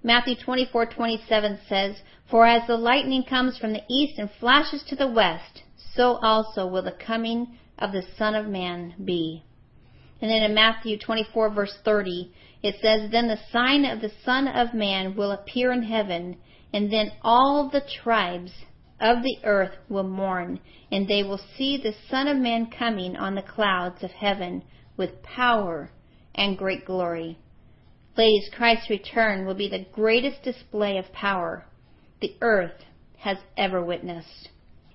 Matthew 0.04 0.36
24:27 0.36 1.60
says, 1.68 2.02
"For 2.30 2.46
as 2.46 2.68
the 2.68 2.78
lightning 2.78 3.24
comes 3.24 3.58
from 3.58 3.74
the 3.74 3.84
east 3.90 4.20
and 4.20 4.32
flashes 4.32 4.84
to 4.84 4.96
the 4.96 5.08
west, 5.08 5.64
so 5.76 6.18
also 6.22 6.68
will 6.68 6.84
the 6.84 6.92
coming 6.92 7.58
of 7.80 7.92
the 7.92 8.04
Son 8.04 8.36
of 8.36 8.48
Man 8.48 8.94
be." 9.04 9.44
And 10.22 10.32
then 10.32 10.44
in 10.44 10.54
Matthew 10.54 10.98
24 10.98 11.50
verse 11.52 11.78
30, 11.84 12.32
it 12.64 12.76
says, 12.82 13.12
Then 13.12 13.28
the 13.28 13.40
sign 13.52 13.86
of 13.86 14.02
the 14.02 14.12
Son 14.24 14.48
of 14.48 14.74
Man 14.74 15.16
will 15.16 15.32
appear 15.32 15.72
in 15.72 15.84
heaven, 15.84 16.38
and 16.74 16.92
then 16.92 17.12
all 17.22 17.70
the 17.70 17.84
tribes 18.04 18.52
of 19.00 19.22
the 19.22 19.38
earth 19.44 19.76
will 19.90 20.04
mourn, 20.04 20.60
and 20.92 21.08
they 21.08 21.24
will 21.24 21.40
see 21.56 21.78
the 21.78 21.94
Son 22.10 22.28
of 22.28 22.38
Man 22.38 22.72
coming 22.72 23.16
on 23.16 23.36
the 23.36 23.44
clouds 23.44 24.04
of 24.04 24.12
heaven 24.12 24.64
with 24.96 25.22
power 25.22 25.92
and 26.34 26.58
great 26.58 26.86
glory. 26.86 27.38
Ladies, 28.18 28.50
Christ's 28.56 28.90
return 28.90 29.46
will 29.46 29.54
be 29.54 29.70
the 29.70 29.86
greatest 29.92 30.42
display 30.42 30.98
of 30.98 31.12
power 31.14 31.66
the 32.20 32.36
earth 32.42 32.84
has 33.20 33.38
ever 33.56 33.84
witnessed. 33.84 34.50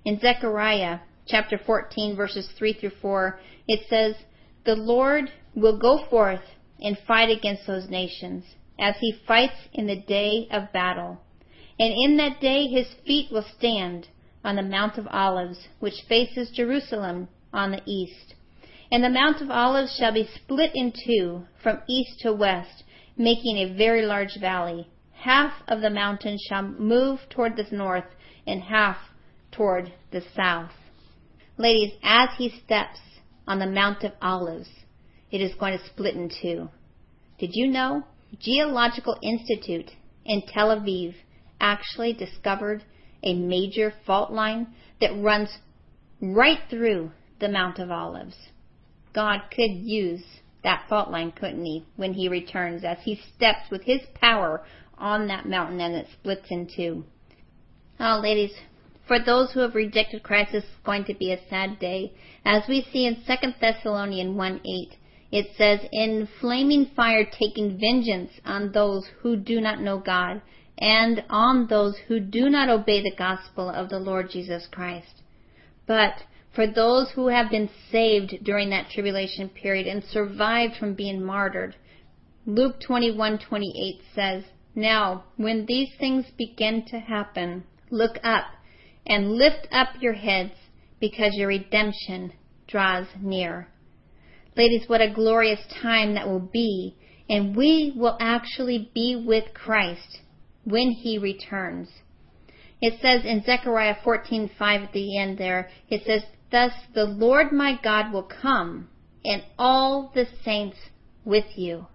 In 0.05 0.19
Zechariah 0.19 0.99
chapter 1.27 1.59
14 1.65 2.17
verses 2.17 2.49
3 2.59 2.73
through 2.73 2.91
4, 3.01 3.39
it 3.69 3.87
says, 3.89 4.17
The 4.65 4.77
Lord 4.77 5.33
will 5.55 5.77
go 5.77 6.05
forth 6.09 6.55
and 6.81 6.97
fight 6.99 7.31
against 7.31 7.67
those 7.67 7.89
nations, 7.89 8.45
as 8.79 8.97
he 9.01 9.13
fights 9.27 9.69
in 9.73 9.87
the 9.87 9.97
day 9.97 10.47
of 10.51 10.73
battle. 10.73 11.21
And 11.81 11.93
in 11.93 12.17
that 12.19 12.41
day 12.41 12.69
his 12.69 12.87
feet 13.05 13.33
will 13.33 13.45
stand 13.59 14.09
on 14.45 14.57
the 14.57 14.63
Mount 14.63 14.99
of 14.99 15.09
Olives, 15.11 15.69
which 15.81 16.03
faces 16.09 16.51
Jerusalem 16.51 17.29
on 17.53 17.73
the 17.73 17.83
east. 17.87 18.35
And 18.91 19.03
the 19.03 19.11
Mount 19.11 19.41
of 19.41 19.51
Olives 19.51 19.97
shall 19.97 20.13
be 20.13 20.29
split 20.35 20.73
in 20.75 20.93
two 20.93 21.45
from 21.63 21.83
east 21.89 22.21
to 22.21 22.33
west, 22.33 22.85
making 23.17 23.57
a 23.57 23.75
very 23.77 24.03
large 24.03 24.37
valley. 24.39 24.87
Half 25.13 25.55
of 25.67 25.81
the 25.81 25.91
mountain 25.91 26.39
shall 26.49 26.63
move 26.63 27.21
toward 27.31 27.57
the 27.57 27.67
north, 27.75 28.05
and 28.47 28.63
half 28.63 28.99
toward 29.51 29.93
the 30.11 30.23
south. 30.37 30.73
Ladies, 31.57 31.95
as 32.03 32.31
he 32.39 32.49
steps 32.49 33.01
on 33.47 33.59
the 33.59 33.67
Mount 33.67 34.05
of 34.05 34.13
Olives, 34.21 34.69
it 35.31 35.41
is 35.41 35.55
going 35.59 35.79
to 35.79 35.87
split 35.87 36.15
in 36.15 36.31
two. 36.41 36.69
Did 37.39 37.51
you 37.53 37.67
know? 37.69 38.05
Geological 38.39 39.17
Institute 39.23 39.91
in 40.25 40.43
Tel 40.47 40.69
Aviv 40.69 41.15
actually 41.61 42.13
discovered 42.13 42.83
a 43.23 43.35
major 43.35 43.93
fault 44.07 44.33
line 44.33 44.69
that 45.01 45.23
runs 45.23 45.59
right 46.21 46.59
through 46.71 47.11
the 47.41 47.49
Mount 47.49 47.79
of 47.79 47.91
Olives. 47.91 48.37
God 49.15 49.41
could 49.55 49.73
use 49.73 50.25
that 50.65 50.87
fault 50.89 51.11
line, 51.11 51.33
couldn't 51.33 51.65
he, 51.65 51.85
when 51.97 52.15
he 52.15 52.29
returns 52.29 52.85
as 52.85 52.99
he 53.03 53.21
steps 53.35 53.71
with 53.71 53.83
his 53.83 54.01
power 54.15 54.65
on 54.97 55.27
that 55.27 55.47
mountain 55.47 55.81
and 55.81 55.95
it 55.95 56.07
splits 56.13 56.47
in 56.51 56.69
two. 56.75 57.05
Oh, 57.99 58.21
ladies, 58.23 58.53
for 59.07 59.19
those 59.19 59.53
who 59.53 59.61
have 59.61 59.75
rejected 59.75 60.23
Christ, 60.23 60.53
this 60.53 60.65
is 60.65 60.71
going 60.85 61.05
to 61.05 61.15
be 61.15 61.33
a 61.33 61.49
sad 61.49 61.79
day. 61.79 62.13
As 62.45 62.63
we 62.69 62.87
see 62.93 63.07
in 63.07 63.23
2 63.27 63.53
Thessalonians 63.61 64.37
1 64.37 64.61
8, 64.65 64.97
it 65.33 65.49
says, 65.57 65.81
in 65.93 66.29
flaming 66.41 66.91
fire 66.95 67.25
taking 67.25 67.79
vengeance 67.79 68.31
on 68.45 68.73
those 68.73 69.07
who 69.21 69.37
do 69.37 69.61
not 69.61 69.81
know 69.81 69.99
God 69.99 70.43
and 70.79 71.25
on 71.31 71.67
those 71.69 71.97
who 72.07 72.21
do 72.21 72.51
not 72.51 72.69
obey 72.69 73.03
the 73.03 73.17
gospel 73.17 73.69
of 73.69 73.89
the 73.89 73.99
Lord 73.99 74.31
Jesus 74.31 74.67
Christ. 74.71 75.23
But 75.87 76.15
for 76.55 76.67
those 76.67 77.11
who 77.13 77.29
have 77.29 77.51
been 77.51 77.71
saved 77.91 78.45
during 78.45 78.71
that 78.71 78.91
tribulation 78.91 79.49
period 79.49 79.87
and 79.87 80.05
survived 80.05 80.77
from 80.77 80.95
being 80.95 81.25
martyred, 81.25 81.77
Luke 82.45 82.81
21:28 82.81 84.03
says, 84.15 84.45
"Now, 84.75 85.25
when 85.37 85.67
these 85.67 85.95
things 85.95 86.31
begin 86.37 86.85
to 86.87 86.99
happen, 86.99 87.65
look 87.91 88.19
up 88.23 88.47
and 89.07 89.33
lift 89.33 89.69
up 89.73 89.89
your 90.01 90.13
heads 90.13 90.53
because 91.01 91.33
your 91.35 91.49
redemption 91.49 92.33
draws 92.67 93.07
near." 93.21 93.69
Ladies, 94.57 94.89
what 94.89 95.01
a 95.01 95.11
glorious 95.11 95.61
time 95.83 96.15
that 96.15 96.29
will 96.29 96.49
be. 96.53 96.95
And 97.31 97.57
we 97.57 97.93
will 97.97 98.17
actually 98.21 98.91
be 98.95 99.17
with 99.17 99.55
Christ 99.55 100.21
when 100.65 100.91
he 100.91 101.19
returns. 101.19 101.89
It 102.81 103.01
says 103.01 103.25
in 103.25 103.43
Zechariah 103.43 103.97
14:5 104.05 104.83
at 104.83 104.93
the 104.93 105.17
end 105.17 105.39
there, 105.39 105.71
it 105.89 106.05
says, 106.05 106.25
"Thus 106.51 106.73
the 106.93 107.05
Lord 107.05 107.53
my 107.53 107.79
God 107.81 108.13
will 108.13 108.25
come, 108.25 108.89
and 109.25 109.43
all 109.59 110.11
the 110.15 110.27
saints 110.45 110.77
with 111.25 111.57
you. 111.57 111.87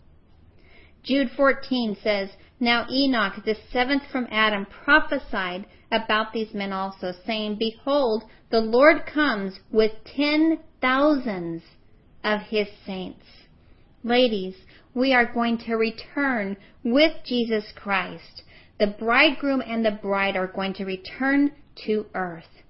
Jude 1.04 1.32
14 1.36 1.98
says, 2.02 2.30
Now 2.60 2.86
Enoch, 2.90 3.44
the 3.46 3.56
seventh 3.72 4.04
from 4.12 4.28
Adam, 4.32 4.66
prophesied 4.66 5.66
about 5.92 6.34
these 6.34 6.54
men 6.54 6.74
also, 6.74 7.14
saying, 7.26 7.56
Behold, 7.56 8.24
the 8.50 8.60
Lord 8.60 9.06
comes 9.06 9.60
with 9.72 9.92
ten 10.06 10.60
thousands 10.82 11.64
of 12.24 12.42
his 12.42 12.68
saints. 12.86 13.26
Ladies, 14.04 14.56
we 14.94 15.14
are 15.14 15.32
going 15.32 15.58
to 15.60 15.76
return 15.76 16.58
with 16.84 17.14
Jesus 17.26 17.72
Christ. 17.76 18.44
The 18.80 18.88
bridegroom 18.88 19.62
and 19.66 19.86
the 19.86 19.92
bride 20.02 20.36
are 20.36 20.48
going 20.48 20.74
to 20.76 20.86
return 20.86 21.52
to 21.86 22.06
earth. 22.14 22.64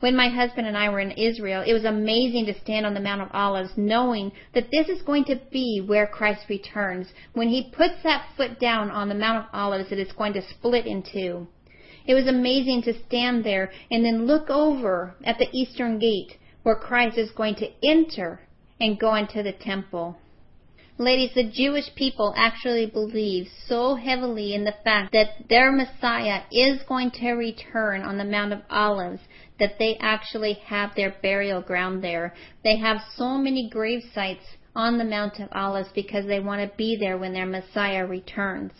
When 0.00 0.14
my 0.14 0.28
husband 0.28 0.66
and 0.66 0.76
I 0.76 0.88
were 0.90 1.00
in 1.00 1.12
Israel, 1.12 1.64
it 1.66 1.72
was 1.72 1.84
amazing 1.84 2.46
to 2.46 2.60
stand 2.60 2.84
on 2.84 2.94
the 2.94 3.00
Mount 3.00 3.22
of 3.22 3.30
Olives 3.32 3.72
knowing 3.76 4.32
that 4.54 4.70
this 4.70 4.88
is 4.88 5.02
going 5.02 5.24
to 5.24 5.40
be 5.50 5.82
where 5.84 6.06
Christ 6.06 6.42
returns. 6.48 7.08
When 7.32 7.48
he 7.48 7.70
puts 7.70 8.02
that 8.02 8.28
foot 8.36 8.60
down 8.60 8.90
on 8.90 9.08
the 9.08 9.14
Mount 9.14 9.38
of 9.38 9.50
Olives, 9.54 9.92
it 9.92 9.98
is 9.98 10.12
going 10.12 10.34
to 10.34 10.42
split 10.42 10.86
in 10.86 11.02
two. 11.02 11.46
It 12.06 12.14
was 12.14 12.26
amazing 12.26 12.82
to 12.82 13.02
stand 13.06 13.44
there 13.44 13.70
and 13.90 14.04
then 14.04 14.26
look 14.26 14.48
over 14.48 15.14
at 15.24 15.38
the 15.38 15.48
eastern 15.52 15.98
gate 15.98 16.36
where 16.62 16.76
Christ 16.76 17.18
is 17.18 17.30
going 17.32 17.56
to 17.56 17.70
enter 17.84 18.40
and 18.80 18.98
go 18.98 19.14
into 19.14 19.42
the 19.42 19.52
temple. 19.52 20.16
Ladies, 20.98 21.34
the 21.34 21.44
Jewish 21.44 21.94
people 21.94 22.32
actually 22.38 22.86
believe 22.86 23.48
so 23.66 23.96
heavily 23.96 24.54
in 24.54 24.64
the 24.64 24.74
fact 24.82 25.12
that 25.12 25.48
their 25.48 25.70
Messiah 25.70 26.42
is 26.50 26.82
going 26.88 27.10
to 27.12 27.32
return 27.32 28.00
on 28.00 28.16
the 28.16 28.24
Mount 28.24 28.54
of 28.54 28.62
Olives 28.70 29.20
that 29.58 29.78
they 29.78 29.96
actually 30.00 30.54
have 30.54 30.94
their 30.94 31.14
burial 31.22 31.60
ground 31.60 32.02
there. 32.02 32.34
They 32.64 32.76
have 32.76 33.02
so 33.14 33.36
many 33.36 33.68
grave 33.68 34.04
sites 34.14 34.44
on 34.74 34.96
the 34.96 35.04
Mount 35.04 35.38
of 35.38 35.48
Olives 35.52 35.90
because 35.94 36.26
they 36.26 36.40
want 36.40 36.62
to 36.62 36.76
be 36.76 36.96
there 36.96 37.18
when 37.18 37.34
their 37.34 37.46
Messiah 37.46 38.06
returns. 38.06 38.72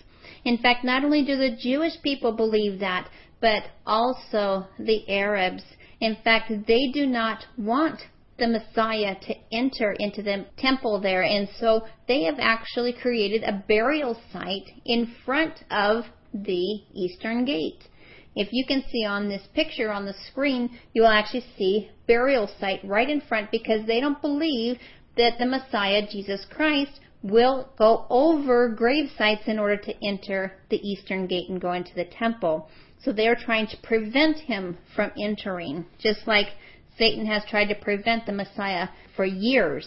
In 0.44 0.58
fact, 0.58 0.84
not 0.84 1.04
only 1.04 1.24
do 1.24 1.36
the 1.36 1.56
Jewish 1.56 2.00
people 2.02 2.32
believe 2.32 2.80
that, 2.80 3.08
but 3.40 3.64
also 3.86 4.66
the 4.78 5.08
Arabs. 5.08 5.62
In 6.00 6.16
fact, 6.24 6.52
they 6.66 6.88
do 6.92 7.06
not 7.06 7.44
want 7.56 8.00
the 8.38 8.48
Messiah 8.48 9.14
to 9.22 9.34
enter 9.52 9.92
into 9.98 10.22
the 10.22 10.46
temple 10.58 11.00
there. 11.00 11.22
And 11.22 11.48
so 11.58 11.86
they 12.06 12.24
have 12.24 12.38
actually 12.38 12.92
created 12.92 13.42
a 13.42 13.64
burial 13.66 14.18
site 14.32 14.70
in 14.84 15.14
front 15.24 15.64
of 15.70 16.04
the 16.34 16.82
eastern 16.92 17.44
gate. 17.44 17.82
If 18.34 18.48
you 18.52 18.66
can 18.66 18.84
see 18.92 19.04
on 19.06 19.28
this 19.28 19.46
picture 19.54 19.90
on 19.90 20.04
the 20.04 20.14
screen, 20.30 20.78
you 20.92 21.02
will 21.02 21.08
actually 21.08 21.46
see 21.56 21.90
burial 22.06 22.50
site 22.60 22.80
right 22.84 23.08
in 23.08 23.22
front 23.22 23.50
because 23.50 23.86
they 23.86 24.00
don't 24.00 24.20
believe 24.20 24.78
that 25.16 25.38
the 25.38 25.46
Messiah, 25.46 26.06
Jesus 26.10 26.44
Christ, 26.50 27.00
will 27.30 27.68
go 27.78 28.06
over 28.10 28.68
grave 28.68 29.10
sites 29.16 29.42
in 29.46 29.58
order 29.58 29.76
to 29.76 30.06
enter 30.06 30.52
the 30.70 30.80
eastern 30.88 31.26
gate 31.26 31.48
and 31.48 31.60
go 31.60 31.72
into 31.72 31.94
the 31.94 32.04
temple. 32.04 32.68
So 33.02 33.12
they 33.12 33.28
are 33.28 33.36
trying 33.36 33.66
to 33.68 33.76
prevent 33.82 34.38
him 34.38 34.78
from 34.94 35.12
entering, 35.18 35.86
just 35.98 36.26
like 36.26 36.48
Satan 36.98 37.26
has 37.26 37.44
tried 37.44 37.66
to 37.66 37.74
prevent 37.74 38.26
the 38.26 38.32
Messiah 38.32 38.88
for 39.14 39.24
years. 39.24 39.86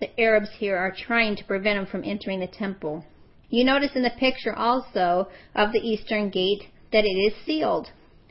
The 0.00 0.20
Arabs 0.20 0.50
here 0.58 0.76
are 0.76 0.92
trying 0.92 1.36
to 1.36 1.44
prevent 1.44 1.78
him 1.78 1.86
from 1.86 2.04
entering 2.04 2.40
the 2.40 2.46
temple. 2.46 3.04
You 3.50 3.64
notice 3.64 3.92
in 3.94 4.02
the 4.02 4.10
picture 4.10 4.54
also 4.54 5.28
of 5.54 5.72
the 5.72 5.80
eastern 5.80 6.30
gate 6.30 6.64
that 6.92 7.04
it 7.04 7.08
is 7.08 7.34
sealed. 7.46 7.90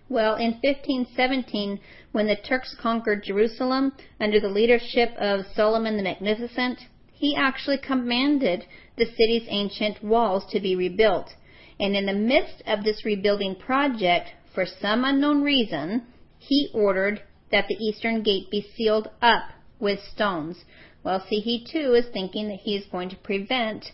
Well, 0.10 0.36
in 0.36 0.52
1517, 0.62 1.80
when 2.12 2.28
the 2.28 2.36
Turks 2.36 2.76
conquered 2.80 3.24
Jerusalem 3.24 3.94
under 4.20 4.40
the 4.40 4.48
leadership 4.48 5.14
of 5.18 5.46
Solomon 5.56 5.98
the 5.98 6.04
Magnificent, 6.04 6.80
he 7.18 7.36
actually 7.36 7.80
commanded 7.80 8.66
the 8.96 9.06
city's 9.06 9.48
ancient 9.48 10.04
walls 10.04 10.46
to 10.52 10.60
be 10.60 10.76
rebuilt. 10.76 11.34
And 11.80 11.96
in 11.96 12.06
the 12.06 12.14
midst 12.14 12.62
of 12.66 12.84
this 12.84 13.06
rebuilding 13.06 13.56
project, 13.56 14.30
for 14.54 14.66
some 14.66 15.04
unknown 15.04 15.42
reason, 15.42 16.08
he 16.38 16.70
ordered 16.74 17.22
that 17.52 17.68
the 17.68 17.76
eastern 17.76 18.24
gate 18.24 18.52
be 18.52 18.62
sealed 18.76 19.10
up 19.22 19.50
with 19.80 20.00
stones. 20.14 20.64
Well, 21.04 21.24
see, 21.28 21.40
he 21.40 21.66
too 21.66 21.94
is 21.94 22.06
thinking 22.12 22.50
that 22.50 22.60
he 22.60 22.76
is 22.76 22.86
going 22.92 23.10
to 23.10 23.16
prevent 23.16 23.86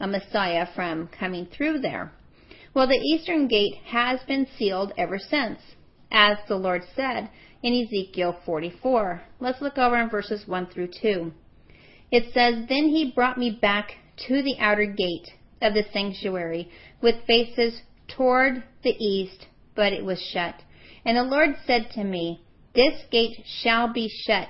a 0.00 0.06
Messiah 0.06 0.66
from 0.74 1.08
coming 1.08 1.46
through 1.46 1.80
there. 1.80 2.12
Well, 2.74 2.86
the 2.86 2.94
eastern 2.94 3.48
gate 3.48 3.76
has 3.84 4.20
been 4.26 4.46
sealed 4.58 4.92
ever 4.96 5.18
since, 5.18 5.60
as 6.10 6.38
the 6.48 6.56
Lord 6.56 6.82
said 6.96 7.28
in 7.62 7.74
Ezekiel 7.74 8.40
44. 8.44 9.22
Let's 9.40 9.60
look 9.60 9.78
over 9.78 9.96
in 9.96 10.08
verses 10.08 10.48
1 10.48 10.66
through 10.66 10.88
2. 11.00 11.32
It 12.12 12.32
says, 12.32 12.68
Then 12.68 12.88
he 12.90 13.10
brought 13.12 13.38
me 13.38 13.50
back 13.50 13.94
to 14.28 14.42
the 14.42 14.56
outer 14.60 14.86
gate 14.86 15.28
of 15.60 15.74
the 15.74 15.84
sanctuary 15.92 16.70
with 17.00 17.24
faces 17.26 17.82
toward 18.06 18.62
the 18.84 18.94
east, 19.02 19.46
but 19.74 19.92
it 19.92 20.04
was 20.04 20.20
shut. 20.32 20.54
And 21.04 21.16
the 21.16 21.24
Lord 21.24 21.56
said 21.66 21.88
to 21.94 22.04
me, 22.04 22.42
this 22.74 23.02
gate 23.10 23.42
shall 23.44 23.92
be 23.92 24.08
shut. 24.26 24.48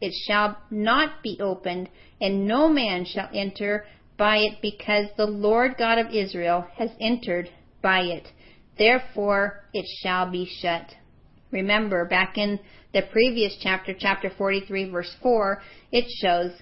It 0.00 0.12
shall 0.26 0.58
not 0.70 1.22
be 1.22 1.38
opened, 1.40 1.88
and 2.20 2.46
no 2.46 2.68
man 2.68 3.04
shall 3.04 3.28
enter 3.32 3.84
by 4.16 4.38
it, 4.38 4.58
because 4.62 5.06
the 5.16 5.26
Lord 5.26 5.76
God 5.76 5.98
of 5.98 6.12
Israel 6.12 6.66
has 6.76 6.90
entered 7.00 7.50
by 7.82 8.00
it. 8.00 8.28
Therefore 8.76 9.64
it 9.72 9.86
shall 10.02 10.30
be 10.30 10.48
shut. 10.60 10.94
Remember, 11.50 12.04
back 12.04 12.38
in 12.38 12.60
the 12.92 13.02
previous 13.10 13.56
chapter, 13.60 13.94
chapter 13.98 14.30
43, 14.30 14.90
verse 14.90 15.14
4, 15.22 15.62
it 15.90 16.04
shows 16.20 16.52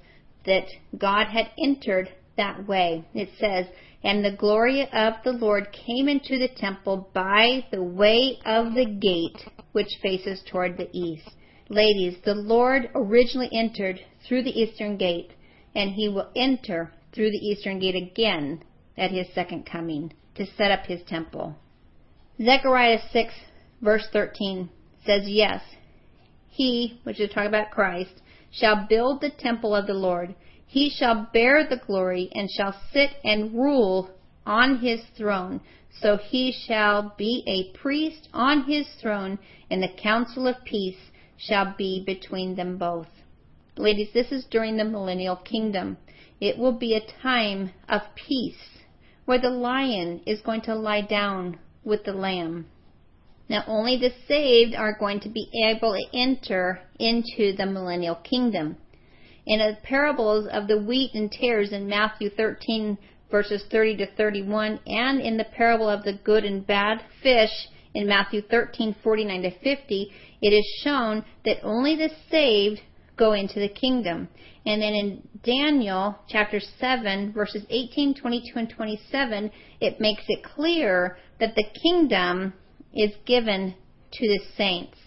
that 0.47 0.67
God 0.97 1.27
had 1.27 1.51
entered 1.59 2.09
that 2.37 2.67
way. 2.67 3.05
It 3.15 3.31
says, 3.39 3.67
And 4.03 4.25
the 4.25 4.37
glory 4.37 4.89
of 4.93 5.15
the 5.25 5.33
Lord 5.33 5.69
came 5.73 6.09
into 6.09 6.39
the 6.39 6.49
temple 6.49 7.11
by 7.13 7.67
the 7.71 7.83
way 7.83 8.39
of 8.45 8.75
the 8.75 8.87
gate 8.87 9.45
which 9.73 9.99
faces 10.03 10.43
toward 10.51 10.77
the 10.77 10.89
east. 10.93 11.31
Ladies, 11.69 12.17
the 12.25 12.35
Lord 12.35 12.91
originally 12.95 13.51
entered 13.53 14.01
through 14.27 14.45
the 14.45 14.61
eastern 14.61 14.97
gate, 14.97 15.33
and 15.75 15.91
he 15.91 16.09
will 16.09 16.31
enter 16.37 16.93
through 17.13 17.31
the 17.31 17.47
eastern 17.47 17.79
gate 17.79 17.97
again 17.97 18.63
at 18.97 19.11
his 19.11 19.27
second 19.35 19.67
coming 19.67 20.13
to 20.37 20.47
set 20.57 20.71
up 20.71 20.87
his 20.87 21.03
temple. 21.09 21.57
Zechariah 22.43 23.01
6, 23.13 23.35
verse 23.83 24.07
13 24.13 24.69
says, 25.05 25.23
Yes, 25.27 25.63
he, 26.49 27.01
which 27.05 27.21
is 27.21 27.31
talking 27.31 27.49
about 27.49 27.71
Christ, 27.71 28.23
shall 28.51 28.87
build 28.89 29.21
the 29.21 29.31
temple 29.31 29.75
of 29.75 29.87
the 29.87 29.95
Lord. 29.95 30.35
He 30.67 30.91
shall 30.91 31.29
bear 31.33 31.67
the 31.67 31.77
glory 31.77 32.29
and 32.35 32.51
shall 32.51 32.75
sit 32.93 33.11
and 33.25 33.55
rule 33.55 34.11
on 34.45 34.79
his 34.79 35.01
throne. 35.17 35.61
So 36.01 36.17
he 36.17 36.53
shall 36.53 37.15
be 37.17 37.43
a 37.47 37.77
priest 37.77 38.29
on 38.33 38.65
his 38.65 38.87
throne, 39.01 39.39
and 39.71 39.83
the 39.83 39.89
council 39.89 40.47
of 40.47 40.63
peace 40.65 41.11
shall 41.37 41.75
be 41.77 42.03
between 42.05 42.55
them 42.55 42.77
both. 42.77 43.09
Ladies, 43.77 44.13
this 44.13 44.33
is 44.33 44.45
during 44.45 44.77
the 44.77 44.85
millennial 44.85 45.37
kingdom. 45.37 45.97
It 46.41 46.59
will 46.59 46.73
be 46.73 46.95
a 46.95 47.23
time 47.23 47.73
of 47.89 48.03
peace 48.15 48.83
where 49.25 49.41
the 49.41 49.51
lion 49.51 50.21
is 50.27 50.41
going 50.41 50.63
to 50.63 50.75
lie 50.75 51.01
down 51.03 51.59
with 51.85 52.05
the 52.05 52.13
lamb. 52.13 52.67
Now, 53.49 53.65
only 53.69 53.97
the 53.97 54.13
saved 54.27 54.75
are 54.75 54.99
going 54.99 55.21
to 55.21 55.29
be 55.29 55.49
able 55.65 55.93
to 55.93 56.19
enter 56.19 56.81
into 56.99 57.55
the 57.57 57.67
millennial 57.67 58.17
kingdom. 58.17 58.77
In 59.47 59.61
the 59.61 59.77
parables 59.85 60.49
of 60.49 60.67
the 60.67 60.79
wheat 60.79 61.15
and 61.15 61.31
tares 61.31 61.71
in 61.71 61.87
Matthew 61.87 62.29
13, 62.31 62.99
verses 63.31 63.65
30 63.71 63.99
to 63.99 64.07
31, 64.07 64.81
and 64.87 65.21
in 65.21 65.37
the 65.37 65.45
parable 65.45 65.89
of 65.89 66.03
the 66.03 66.15
good 66.15 66.45
and 66.45 66.67
bad 66.67 67.01
fish 67.23 67.69
in 67.95 68.09
Matthew 68.09 68.43
13:49 68.43 69.43
to 69.43 69.51
50, 69.51 70.13
it 70.43 70.51
is 70.51 70.81
shown 70.83 71.25
that 71.45 71.63
only 71.63 71.95
the 71.95 72.11
saved 72.29 72.81
go 73.17 73.33
into 73.33 73.61
the 73.61 73.69
kingdom. 73.69 74.29
And 74.67 74.83
then 74.83 74.95
in 74.95 75.29
Daniel 75.45 76.17
chapter 76.29 76.59
7 76.59 77.33
verses 77.33 77.65
18, 77.71 78.15
22 78.15 78.59
and 78.59 78.69
27, 78.69 79.51
it 79.81 80.01
makes 80.01 80.25
it 80.29 80.43
clear 80.43 81.17
that 81.39 81.55
the 81.55 81.65
kingdom 81.83 82.53
is 82.97 83.13
given 83.25 83.75
to 84.13 84.29
the 84.29 84.41
saints. 84.57 84.99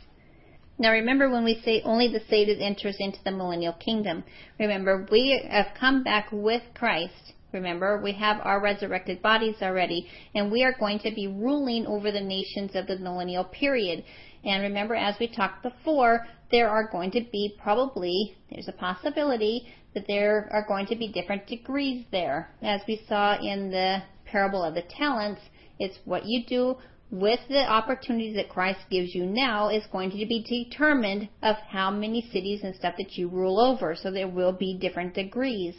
Now 0.78 0.92
remember 0.92 1.30
when 1.30 1.44
we 1.44 1.62
say 1.66 1.82
only 1.84 2.08
the 2.08 2.22
saved 2.30 2.62
enters 2.62 2.96
into 3.00 3.20
the 3.24 3.32
millennial 3.32 3.74
kingdom. 3.74 4.24
Remember 4.60 5.08
we 5.12 5.42
have 5.50 5.74
come 5.78 6.04
back 6.04 6.30
with 6.32 6.64
Christ 6.74 7.34
Remember, 7.52 8.00
we 8.00 8.12
have 8.14 8.40
our 8.44 8.62
resurrected 8.62 9.24
bodies 9.24 9.56
already, 9.62 10.08
and 10.36 10.52
we 10.52 10.64
are 10.64 10.76
going 10.80 11.00
to 11.00 11.12
be 11.12 11.28
ruling 11.28 11.88
over 11.88 12.12
the 12.12 12.22
nations 12.22 12.76
of 12.76 12.86
the 12.86 12.98
millennial 12.98 13.44
period. 13.44 14.04
And 14.44 14.62
remember, 14.62 14.94
as 14.94 15.18
we 15.20 15.28
talked 15.28 15.64
before, 15.64 16.28
there 16.52 16.70
are 16.70 16.88
going 16.92 17.12
to 17.12 17.22
be 17.32 17.56
probably, 17.60 18.38
there's 18.52 18.68
a 18.68 18.74
possibility 18.74 19.68
that 19.96 20.06
there 20.08 20.48
are 20.52 20.66
going 20.68 20.86
to 20.88 20.96
be 20.96 21.12
different 21.12 21.48
degrees 21.48 22.06
there. 22.12 22.52
As 22.62 22.82
we 22.88 23.02
saw 23.08 23.36
in 23.42 23.72
the 23.72 24.04
parable 24.26 24.64
of 24.64 24.76
the 24.76 24.84
talents, 24.84 25.42
it's 25.80 25.98
what 26.06 26.26
you 26.26 26.46
do 26.46 26.78
with 27.12 27.40
the 27.50 27.68
opportunities 27.68 28.36
that 28.36 28.50
Christ 28.50 28.80
gives 28.90 29.16
you 29.16 29.26
now 29.26 29.70
is 29.70 29.84
going 29.92 30.12
to 30.12 30.26
be 30.26 30.44
determined 30.70 31.30
of 31.42 31.56
how 31.68 31.90
many 31.90 32.22
cities 32.32 32.62
and 32.64 32.76
stuff 32.76 32.96
that 32.98 33.18
you 33.18 33.28
rule 33.28 33.60
over. 33.60 33.96
So 33.96 34.12
there 34.12 34.28
will 34.28 34.52
be 34.52 34.78
different 34.78 35.16
degrees. 35.16 35.76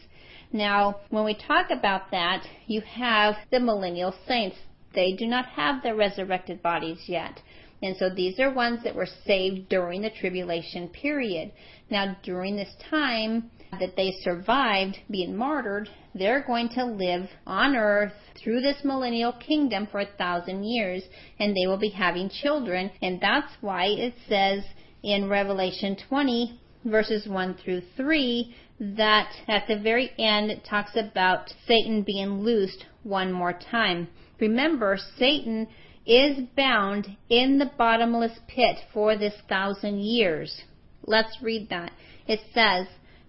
Now, 0.53 1.01
when 1.11 1.25
we 1.25 1.35
talk 1.35 1.71
about 1.71 2.11
that, 2.11 2.45
you 2.67 2.81
have 2.81 3.37
the 3.53 3.61
millennial 3.61 4.15
saints. 4.27 4.57
They 4.93 5.13
do 5.13 5.27
not 5.27 5.47
have 5.47 5.83
their 5.83 5.95
resurrected 5.95 6.63
bodies 6.63 7.05
yet. 7.07 7.41
And 7.83 7.97
so 7.97 8.11
these 8.11 8.41
are 8.41 8.53
ones 8.53 8.83
that 8.83 8.97
were 8.97 9.09
saved 9.25 9.69
during 9.69 10.03
the 10.03 10.11
tribulation 10.11 10.89
period. 10.89 11.53
Now, 11.89 12.17
during 12.25 12.57
this 12.57 12.75
time 12.91 13.51
that 13.79 13.97
they 13.97 14.13
survived 14.23 14.99
being 15.11 15.37
martyred, 15.37 15.89
they're 16.15 16.43
going 16.45 16.69
to 16.71 16.85
live 16.85 17.29
on 17.47 17.77
earth 17.77 18.13
through 18.43 18.61
this 18.61 18.83
millennial 18.85 19.33
kingdom 19.33 19.87
for 19.91 20.01
a 20.01 20.09
thousand 20.19 20.65
years, 20.65 21.05
and 21.39 21.55
they 21.55 21.67
will 21.67 21.79
be 21.79 21.91
having 21.91 22.29
children. 22.29 22.91
And 23.01 23.21
that's 23.21 23.53
why 23.61 23.87
it 23.87 24.15
says 24.29 24.65
in 25.03 25.29
Revelation 25.29 25.97
20, 26.09 26.61
verses 26.85 27.29
1 27.29 27.55
through 27.63 27.83
3, 27.97 28.55
that 28.81 29.31
at 29.47 29.67
the 29.69 29.79
very 29.79 30.11
end 30.19 30.51
it 30.51 30.65
talks 30.65 30.97
about 30.97 31.53
Satan 31.67 32.03
being 32.03 32.41
loosed 32.41 32.87
one 33.03 33.31
more 33.31 33.53
time. 33.53 34.09
Remember, 34.41 34.99
Satan 35.19 35.69
is 36.07 36.39
bound 36.57 37.17
in 37.29 37.59
the 37.59 37.71
bottomless 37.77 38.39
pit 38.49 38.77
for 38.93 39.17
this 39.17 39.35
thousand 39.49 40.01
years. 40.01 40.63
Let's 41.05 41.37
read 41.43 41.69
that. 41.69 41.93
It 42.27 42.41
says, 42.55 42.87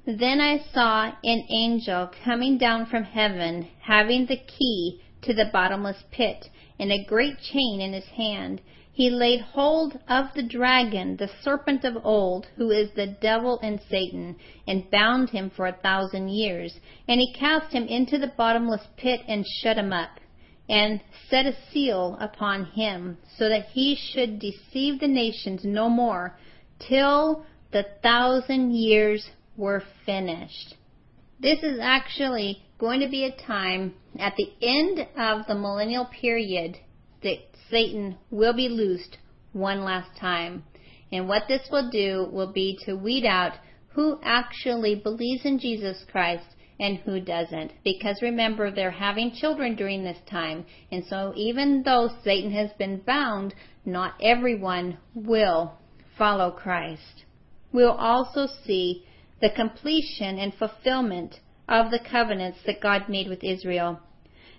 Then 0.08 0.42
I 0.42 0.58
saw 0.58 1.14
an 1.24 1.46
angel 1.52 2.10
coming 2.24 2.58
down 2.58 2.88
from 2.88 3.04
heaven, 3.04 3.68
having 3.82 4.26
the 4.26 4.38
key 4.38 5.00
to 5.22 5.32
the 5.32 5.46
bottomless 5.54 6.04
pit, 6.10 6.50
and 6.80 6.92
a 6.92 7.04
great 7.04 7.40
chain 7.40 7.80
in 7.80 7.94
his 7.94 8.08
hand. 8.08 8.62
He 8.92 9.12
laid 9.12 9.42
hold 9.42 10.00
of 10.08 10.34
the 10.34 10.42
dragon, 10.42 11.18
the 11.18 11.28
serpent 11.44 11.84
of 11.86 12.04
old, 12.04 12.48
who 12.56 12.72
is 12.72 12.90
the 12.94 13.06
devil 13.06 13.60
and 13.62 13.80
Satan, 13.80 14.38
and 14.68 14.90
bound 14.90 15.30
him 15.30 15.52
for 15.52 15.68
a 15.68 15.72
thousand 15.72 16.30
years. 16.30 16.80
And 17.08 17.20
he 17.20 17.32
cast 17.32 17.72
him 17.72 17.86
into 17.86 18.18
the 18.18 18.34
bottomless 18.36 18.88
pit 18.98 19.22
and 19.28 19.46
shut 19.46 19.78
him 19.78 19.94
up 19.94 20.20
and 20.68 21.00
set 21.30 21.46
a 21.46 21.54
seal 21.72 22.18
upon 22.20 22.66
him, 22.66 23.20
so 23.38 23.48
that 23.50 23.68
he 23.68 23.94
should 23.94 24.40
deceive 24.40 25.00
the 25.00 25.08
nations 25.08 25.64
no 25.64 25.90
more, 25.90 26.40
till 26.80 27.46
the 27.70 27.86
thousand 28.02 28.72
years 28.76 29.30
were 29.58 29.84
finished. 30.06 30.76
This 31.40 31.64
is 31.64 31.80
actually 31.82 32.64
going 32.78 33.00
to 33.02 33.10
be 33.10 33.26
a 33.26 33.46
time 33.46 33.94
at 34.20 34.36
the 34.36 34.52
end 34.62 35.00
of 35.18 35.48
the 35.48 35.56
millennial 35.56 36.06
period 36.06 36.78
that 37.24 37.38
Satan 37.70 38.18
will 38.30 38.54
be 38.54 38.70
loosed 38.70 39.18
one 39.54 39.84
last 39.84 40.18
time. 40.20 40.64
And 41.12 41.28
what 41.28 41.44
this 41.48 41.68
will 41.72 41.90
do 41.90 42.28
will 42.32 42.52
be 42.52 42.78
to 42.86 42.96
weed 42.96 43.26
out 43.26 43.54
who 43.90 44.20
actually 44.24 44.96
believes 44.96 45.46
in 45.46 45.60
Jesus 45.60 46.06
Christ 46.12 46.46
and 46.80 46.98
who 46.98 47.20
doesn't. 47.20 47.72
Because 47.84 48.22
remember, 48.22 48.72
they're 48.72 48.90
having 48.92 49.32
children 49.32 49.76
during 49.76 50.04
this 50.04 50.18
time. 50.30 50.66
And 50.92 51.06
so 51.06 51.34
even 51.36 51.84
though 51.84 52.10
Satan 52.24 52.52
has 52.52 52.72
been 52.78 53.02
bound, 53.06 53.54
not 53.86 54.16
everyone 54.22 54.98
will 55.14 55.74
follow 56.18 56.52
Christ. 56.52 57.26
We'll 57.72 57.92
also 57.92 58.48
see 58.66 59.06
the 59.42 59.50
completion 59.50 60.38
and 60.38 60.54
fulfillment 60.54 61.40
of 61.68 61.90
the 61.90 62.00
covenants 62.00 62.60
that 62.66 62.82
God 62.82 63.10
made 63.10 63.28
with 63.28 63.44
Israel. 63.44 64.00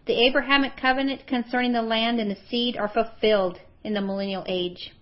The 0.07 0.27
Abrahamic 0.27 0.77
covenant 0.77 1.27
concerning 1.27 1.73
the 1.73 1.83
land 1.83 2.18
and 2.18 2.31
the 2.31 2.38
seed 2.51 2.77
are 2.77 2.88
fulfilled 2.88 3.61
in 3.85 3.95
the 3.95 4.01
millennial 4.01 4.45
age. 4.49 4.92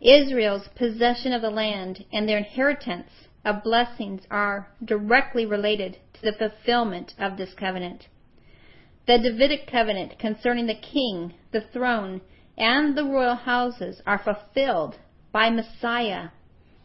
Israel's 0.00 0.68
possession 0.74 1.32
of 1.32 1.42
the 1.42 1.50
land 1.50 2.04
and 2.12 2.28
their 2.28 2.38
inheritance 2.38 3.10
of 3.44 3.62
blessings 3.62 4.22
are 4.30 4.68
directly 4.84 5.44
related 5.44 5.98
to 6.14 6.22
the 6.22 6.32
fulfillment 6.32 7.14
of 7.18 7.36
this 7.36 7.52
covenant. 7.54 8.06
The 9.06 9.18
Davidic 9.18 9.66
covenant 9.66 10.18
concerning 10.18 10.66
the 10.66 10.74
king, 10.74 11.34
the 11.50 11.60
throne, 11.60 12.20
and 12.56 12.96
the 12.96 13.04
royal 13.04 13.34
houses 13.34 14.00
are 14.06 14.18
fulfilled 14.18 14.96
by 15.32 15.50
Messiah 15.50 16.28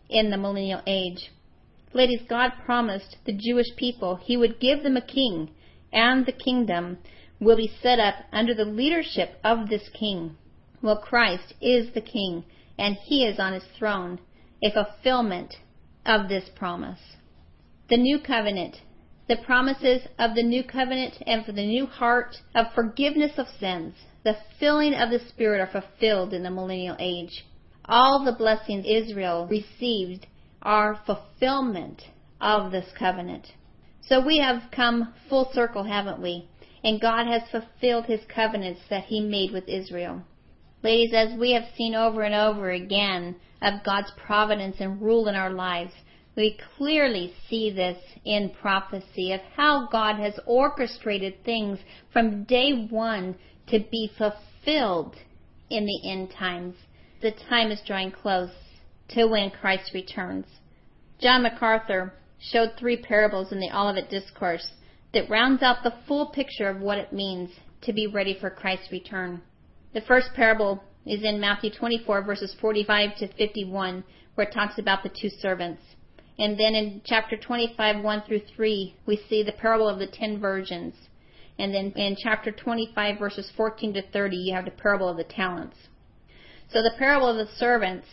in 0.10 0.30
the 0.30 0.38
millennial 0.38 0.82
age. 0.88 1.32
Ladies, 1.98 2.22
God 2.30 2.52
promised 2.64 3.18
the 3.26 3.34
Jewish 3.34 3.76
people 3.76 4.18
he 4.18 4.38
would 4.38 4.60
give 4.60 4.84
them 4.84 4.96
a 4.96 5.02
king, 5.02 5.50
and 5.92 6.28
the 6.28 6.32
kingdom 6.32 7.00
will 7.40 7.58
be 7.58 7.74
set 7.82 7.98
up 7.98 8.14
under 8.32 8.54
the 8.54 8.66
leadership 8.66 9.40
of 9.44 9.68
this 9.68 9.90
king. 9.90 10.38
Well, 10.84 10.98
Christ 10.98 11.56
is 11.60 11.92
the 11.94 12.02
king, 12.02 12.44
and 12.78 12.98
he 12.98 13.26
is 13.26 13.40
on 13.40 13.54
his 13.54 13.66
throne, 13.80 14.20
a 14.64 14.70
fulfillment 14.70 15.56
of 16.06 16.30
this 16.30 16.48
promise. 16.56 17.00
The 17.90 17.98
new 17.98 18.20
covenant 18.20 18.82
the 19.28 19.38
promises 19.38 20.08
of 20.20 20.36
the 20.36 20.44
new 20.44 20.64
covenant 20.64 21.16
and 21.26 21.44
for 21.44 21.52
the 21.52 21.66
new 21.66 21.88
heart 21.88 22.38
of 22.54 22.74
forgiveness 22.76 23.40
of 23.40 23.48
sins, 23.60 23.96
the 24.24 24.38
filling 24.60 24.94
of 24.94 25.10
the 25.10 25.28
Spirit 25.30 25.62
are 25.62 25.82
fulfilled 25.82 26.32
in 26.32 26.44
the 26.44 26.52
millennial 26.52 26.96
age. 27.00 27.44
All 27.86 28.24
the 28.24 28.38
blessings 28.38 28.86
Israel 28.86 29.48
received 29.48 30.28
are 30.68 31.00
fulfillment 31.06 32.04
of 32.42 32.74
this 32.74 32.88
covenant. 33.00 33.48
So 34.02 34.20
we 34.24 34.40
have 34.40 34.70
come 34.70 35.14
full 35.30 35.50
circle, 35.54 35.86
haven't 35.86 36.22
we? 36.22 36.50
And 36.84 37.00
God 37.00 37.26
has 37.26 37.50
fulfilled 37.50 38.06
his 38.06 38.20
covenants 38.28 38.82
that 38.90 39.06
he 39.06 39.22
made 39.22 39.52
with 39.54 39.70
Israel. 39.70 40.24
Ladies, 40.84 41.14
as 41.14 41.40
we 41.40 41.54
have 41.54 41.74
seen 41.78 41.96
over 41.96 42.22
and 42.22 42.36
over 42.36 42.70
again 42.72 43.38
of 43.62 43.86
God's 43.86 44.12
providence 44.18 44.76
and 44.82 45.02
rule 45.02 45.30
in 45.30 45.36
our 45.36 45.52
lives, 45.52 45.94
we 46.36 46.60
clearly 46.76 47.34
see 47.50 47.72
this 47.72 47.98
in 48.26 48.52
prophecy 48.62 49.32
of 49.32 49.40
how 49.56 49.88
God 49.90 50.18
has 50.18 50.38
orchestrated 50.46 51.46
things 51.46 51.80
from 52.12 52.44
day 52.44 52.88
one 52.90 53.36
to 53.68 53.80
be 53.80 54.12
fulfilled 54.18 55.16
in 55.70 55.86
the 55.86 56.12
end 56.12 56.32
times. 56.32 56.76
The 57.22 57.32
time 57.32 57.72
is 57.72 57.82
drawing 57.88 58.12
close 58.12 58.52
to 59.10 59.26
when 59.26 59.52
Christ 59.52 59.92
returns. 59.94 60.46
John 61.20 61.44
MacArthur 61.44 62.14
showed 62.40 62.74
three 62.78 62.98
parables 62.98 63.52
in 63.52 63.60
the 63.60 63.76
Olivet 63.76 64.10
Discourse 64.10 64.72
that 65.14 65.30
rounds 65.30 65.64
out 65.64 65.84
the 65.84 65.96
full 66.08 66.28
picture 66.28 66.70
of 66.70 66.82
what 66.82 66.98
it 66.98 67.14
means 67.14 67.50
to 67.82 67.94
be 67.94 68.08
ready 68.08 68.38
for 68.40 68.50
Christ's 68.50 68.92
return. 68.92 69.42
The 69.94 70.02
first 70.02 70.34
parable 70.36 70.84
is 71.06 71.24
in 71.24 71.40
Matthew 71.40 71.72
24 71.72 72.22
verses 72.24 72.56
45 72.60 73.16
to 73.18 73.28
51 73.34 74.04
where 74.36 74.48
it 74.48 74.54
talks 74.54 74.78
about 74.78 75.02
the 75.04 75.10
two 75.10 75.30
servants. 75.30 75.82
And 76.38 76.60
then 76.60 76.76
in 76.76 77.02
chapter 77.04 77.36
25, 77.36 78.04
1 78.04 78.22
through 78.28 78.42
3, 78.56 78.96
we 79.08 79.20
see 79.28 79.42
the 79.42 79.52
parable 79.52 79.90
of 79.90 79.98
the 79.98 80.06
ten 80.06 80.40
virgins. 80.40 80.94
And 81.58 81.74
then 81.74 81.92
in 81.96 82.16
chapter 82.16 82.52
25, 82.52 83.18
verses 83.18 83.52
14 83.58 83.96
to 83.96 84.04
30, 84.04 84.38
you 84.38 84.54
have 84.54 84.66
the 84.66 84.72
parable 84.72 85.10
of 85.10 85.18
the 85.18 85.24
talents. 85.24 85.76
So 86.70 86.84
the 86.84 86.94
parable 87.00 87.30
of 87.30 87.38
the 87.38 87.52
servants 87.56 88.06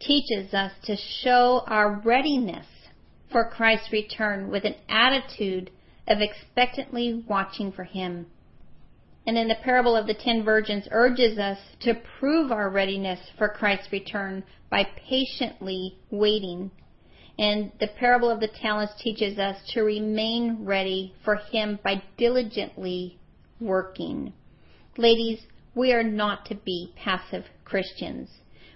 teaches 0.00 0.54
us 0.54 0.72
to 0.84 0.96
show 0.96 1.64
our 1.66 2.00
readiness 2.04 2.66
for 3.30 3.44
Christ's 3.48 3.92
return 3.92 4.50
with 4.50 4.64
an 4.64 4.76
attitude 4.88 5.70
of 6.06 6.20
expectantly 6.20 7.24
watching 7.28 7.72
for 7.72 7.84
Him. 7.84 8.26
And 9.26 9.36
then 9.36 9.48
the 9.48 9.56
parable 9.62 9.94
of 9.94 10.06
the 10.06 10.14
ten 10.14 10.42
virgins 10.42 10.88
urges 10.90 11.38
us 11.38 11.58
to 11.80 12.00
prove 12.18 12.50
our 12.50 12.70
readiness 12.70 13.20
for 13.36 13.48
Christ's 13.48 13.92
return 13.92 14.44
by 14.70 14.84
patiently 15.08 15.98
waiting 16.10 16.70
and 17.38 17.70
the 17.78 17.86
parable 17.86 18.30
of 18.30 18.40
the 18.40 18.48
talents 18.48 18.94
teaches 19.00 19.38
us 19.38 19.56
to 19.72 19.82
remain 19.82 20.64
ready 20.64 21.14
for 21.24 21.36
Him 21.36 21.78
by 21.84 22.02
diligently 22.16 23.16
working. 23.60 24.32
Ladies, 24.96 25.40
we 25.74 25.92
are 25.92 26.02
not 26.02 26.46
to 26.46 26.56
be 26.56 26.92
passive 26.96 27.44
Christians. 27.64 28.28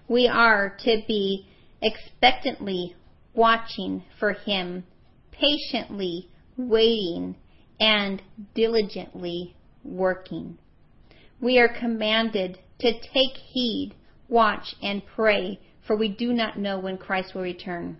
We 0.08 0.28
are 0.28 0.76
to 0.84 1.02
be 1.06 1.46
expectantly 1.80 2.94
watching 3.34 4.04
for 4.18 4.32
Him, 4.32 4.84
patiently 5.30 6.28
waiting, 6.56 7.36
and 7.80 8.22
diligently 8.54 9.56
working. 9.84 10.58
We 11.40 11.58
are 11.58 11.68
commanded 11.68 12.58
to 12.80 12.92
take 12.92 13.36
heed, 13.52 13.94
watch, 14.28 14.74
and 14.82 15.02
pray, 15.04 15.60
for 15.86 15.96
we 15.96 16.08
do 16.08 16.32
not 16.32 16.58
know 16.58 16.78
when 16.78 16.98
Christ 16.98 17.34
will 17.34 17.42
return 17.42 17.96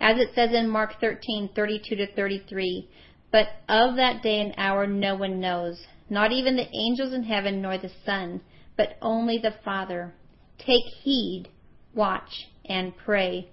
as 0.00 0.18
it 0.18 0.34
says 0.34 0.52
in 0.52 0.68
Mark 0.68 1.00
13:32 1.00 1.82
to 1.96 2.06
33. 2.14 2.88
But 3.30 3.48
of 3.68 3.96
that 3.96 4.22
day 4.22 4.40
and 4.40 4.54
hour 4.56 4.86
no 4.86 5.14
one 5.16 5.40
knows, 5.40 5.86
not 6.08 6.32
even 6.32 6.56
the 6.56 6.68
angels 6.74 7.12
in 7.12 7.24
heaven 7.24 7.62
nor 7.62 7.78
the 7.78 7.90
Son, 8.04 8.40
but 8.76 8.96
only 9.00 9.38
the 9.38 9.54
Father. 9.64 10.14
Take 10.58 10.84
heed, 11.02 11.48
watch, 11.94 12.48
and 12.64 12.96
pray, 12.96 13.48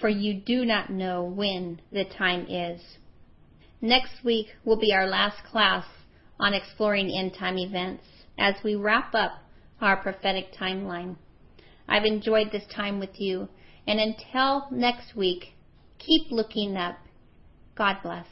for 0.00 0.08
you 0.08 0.34
do 0.34 0.64
not 0.64 0.90
know 0.90 1.22
when 1.22 1.80
the 1.90 2.04
time 2.04 2.46
is. 2.48 2.80
Next 3.80 4.24
week 4.24 4.48
will 4.64 4.78
be 4.78 4.92
our 4.92 5.06
last 5.06 5.44
class 5.44 5.84
on 6.38 6.54
exploring 6.54 7.10
end 7.10 7.34
time 7.34 7.58
events 7.58 8.04
as 8.38 8.54
we 8.64 8.74
wrap 8.74 9.14
up 9.14 9.32
our 9.80 9.96
prophetic 9.96 10.52
timeline. 10.52 11.16
I've 11.88 12.04
enjoyed 12.04 12.52
this 12.52 12.66
time 12.74 13.00
with 13.00 13.20
you, 13.20 13.48
and 13.86 14.00
until 14.00 14.68
next 14.70 15.16
week, 15.16 15.54
keep 15.98 16.30
looking 16.30 16.76
up. 16.76 16.98
God 17.76 17.98
bless. 18.02 18.26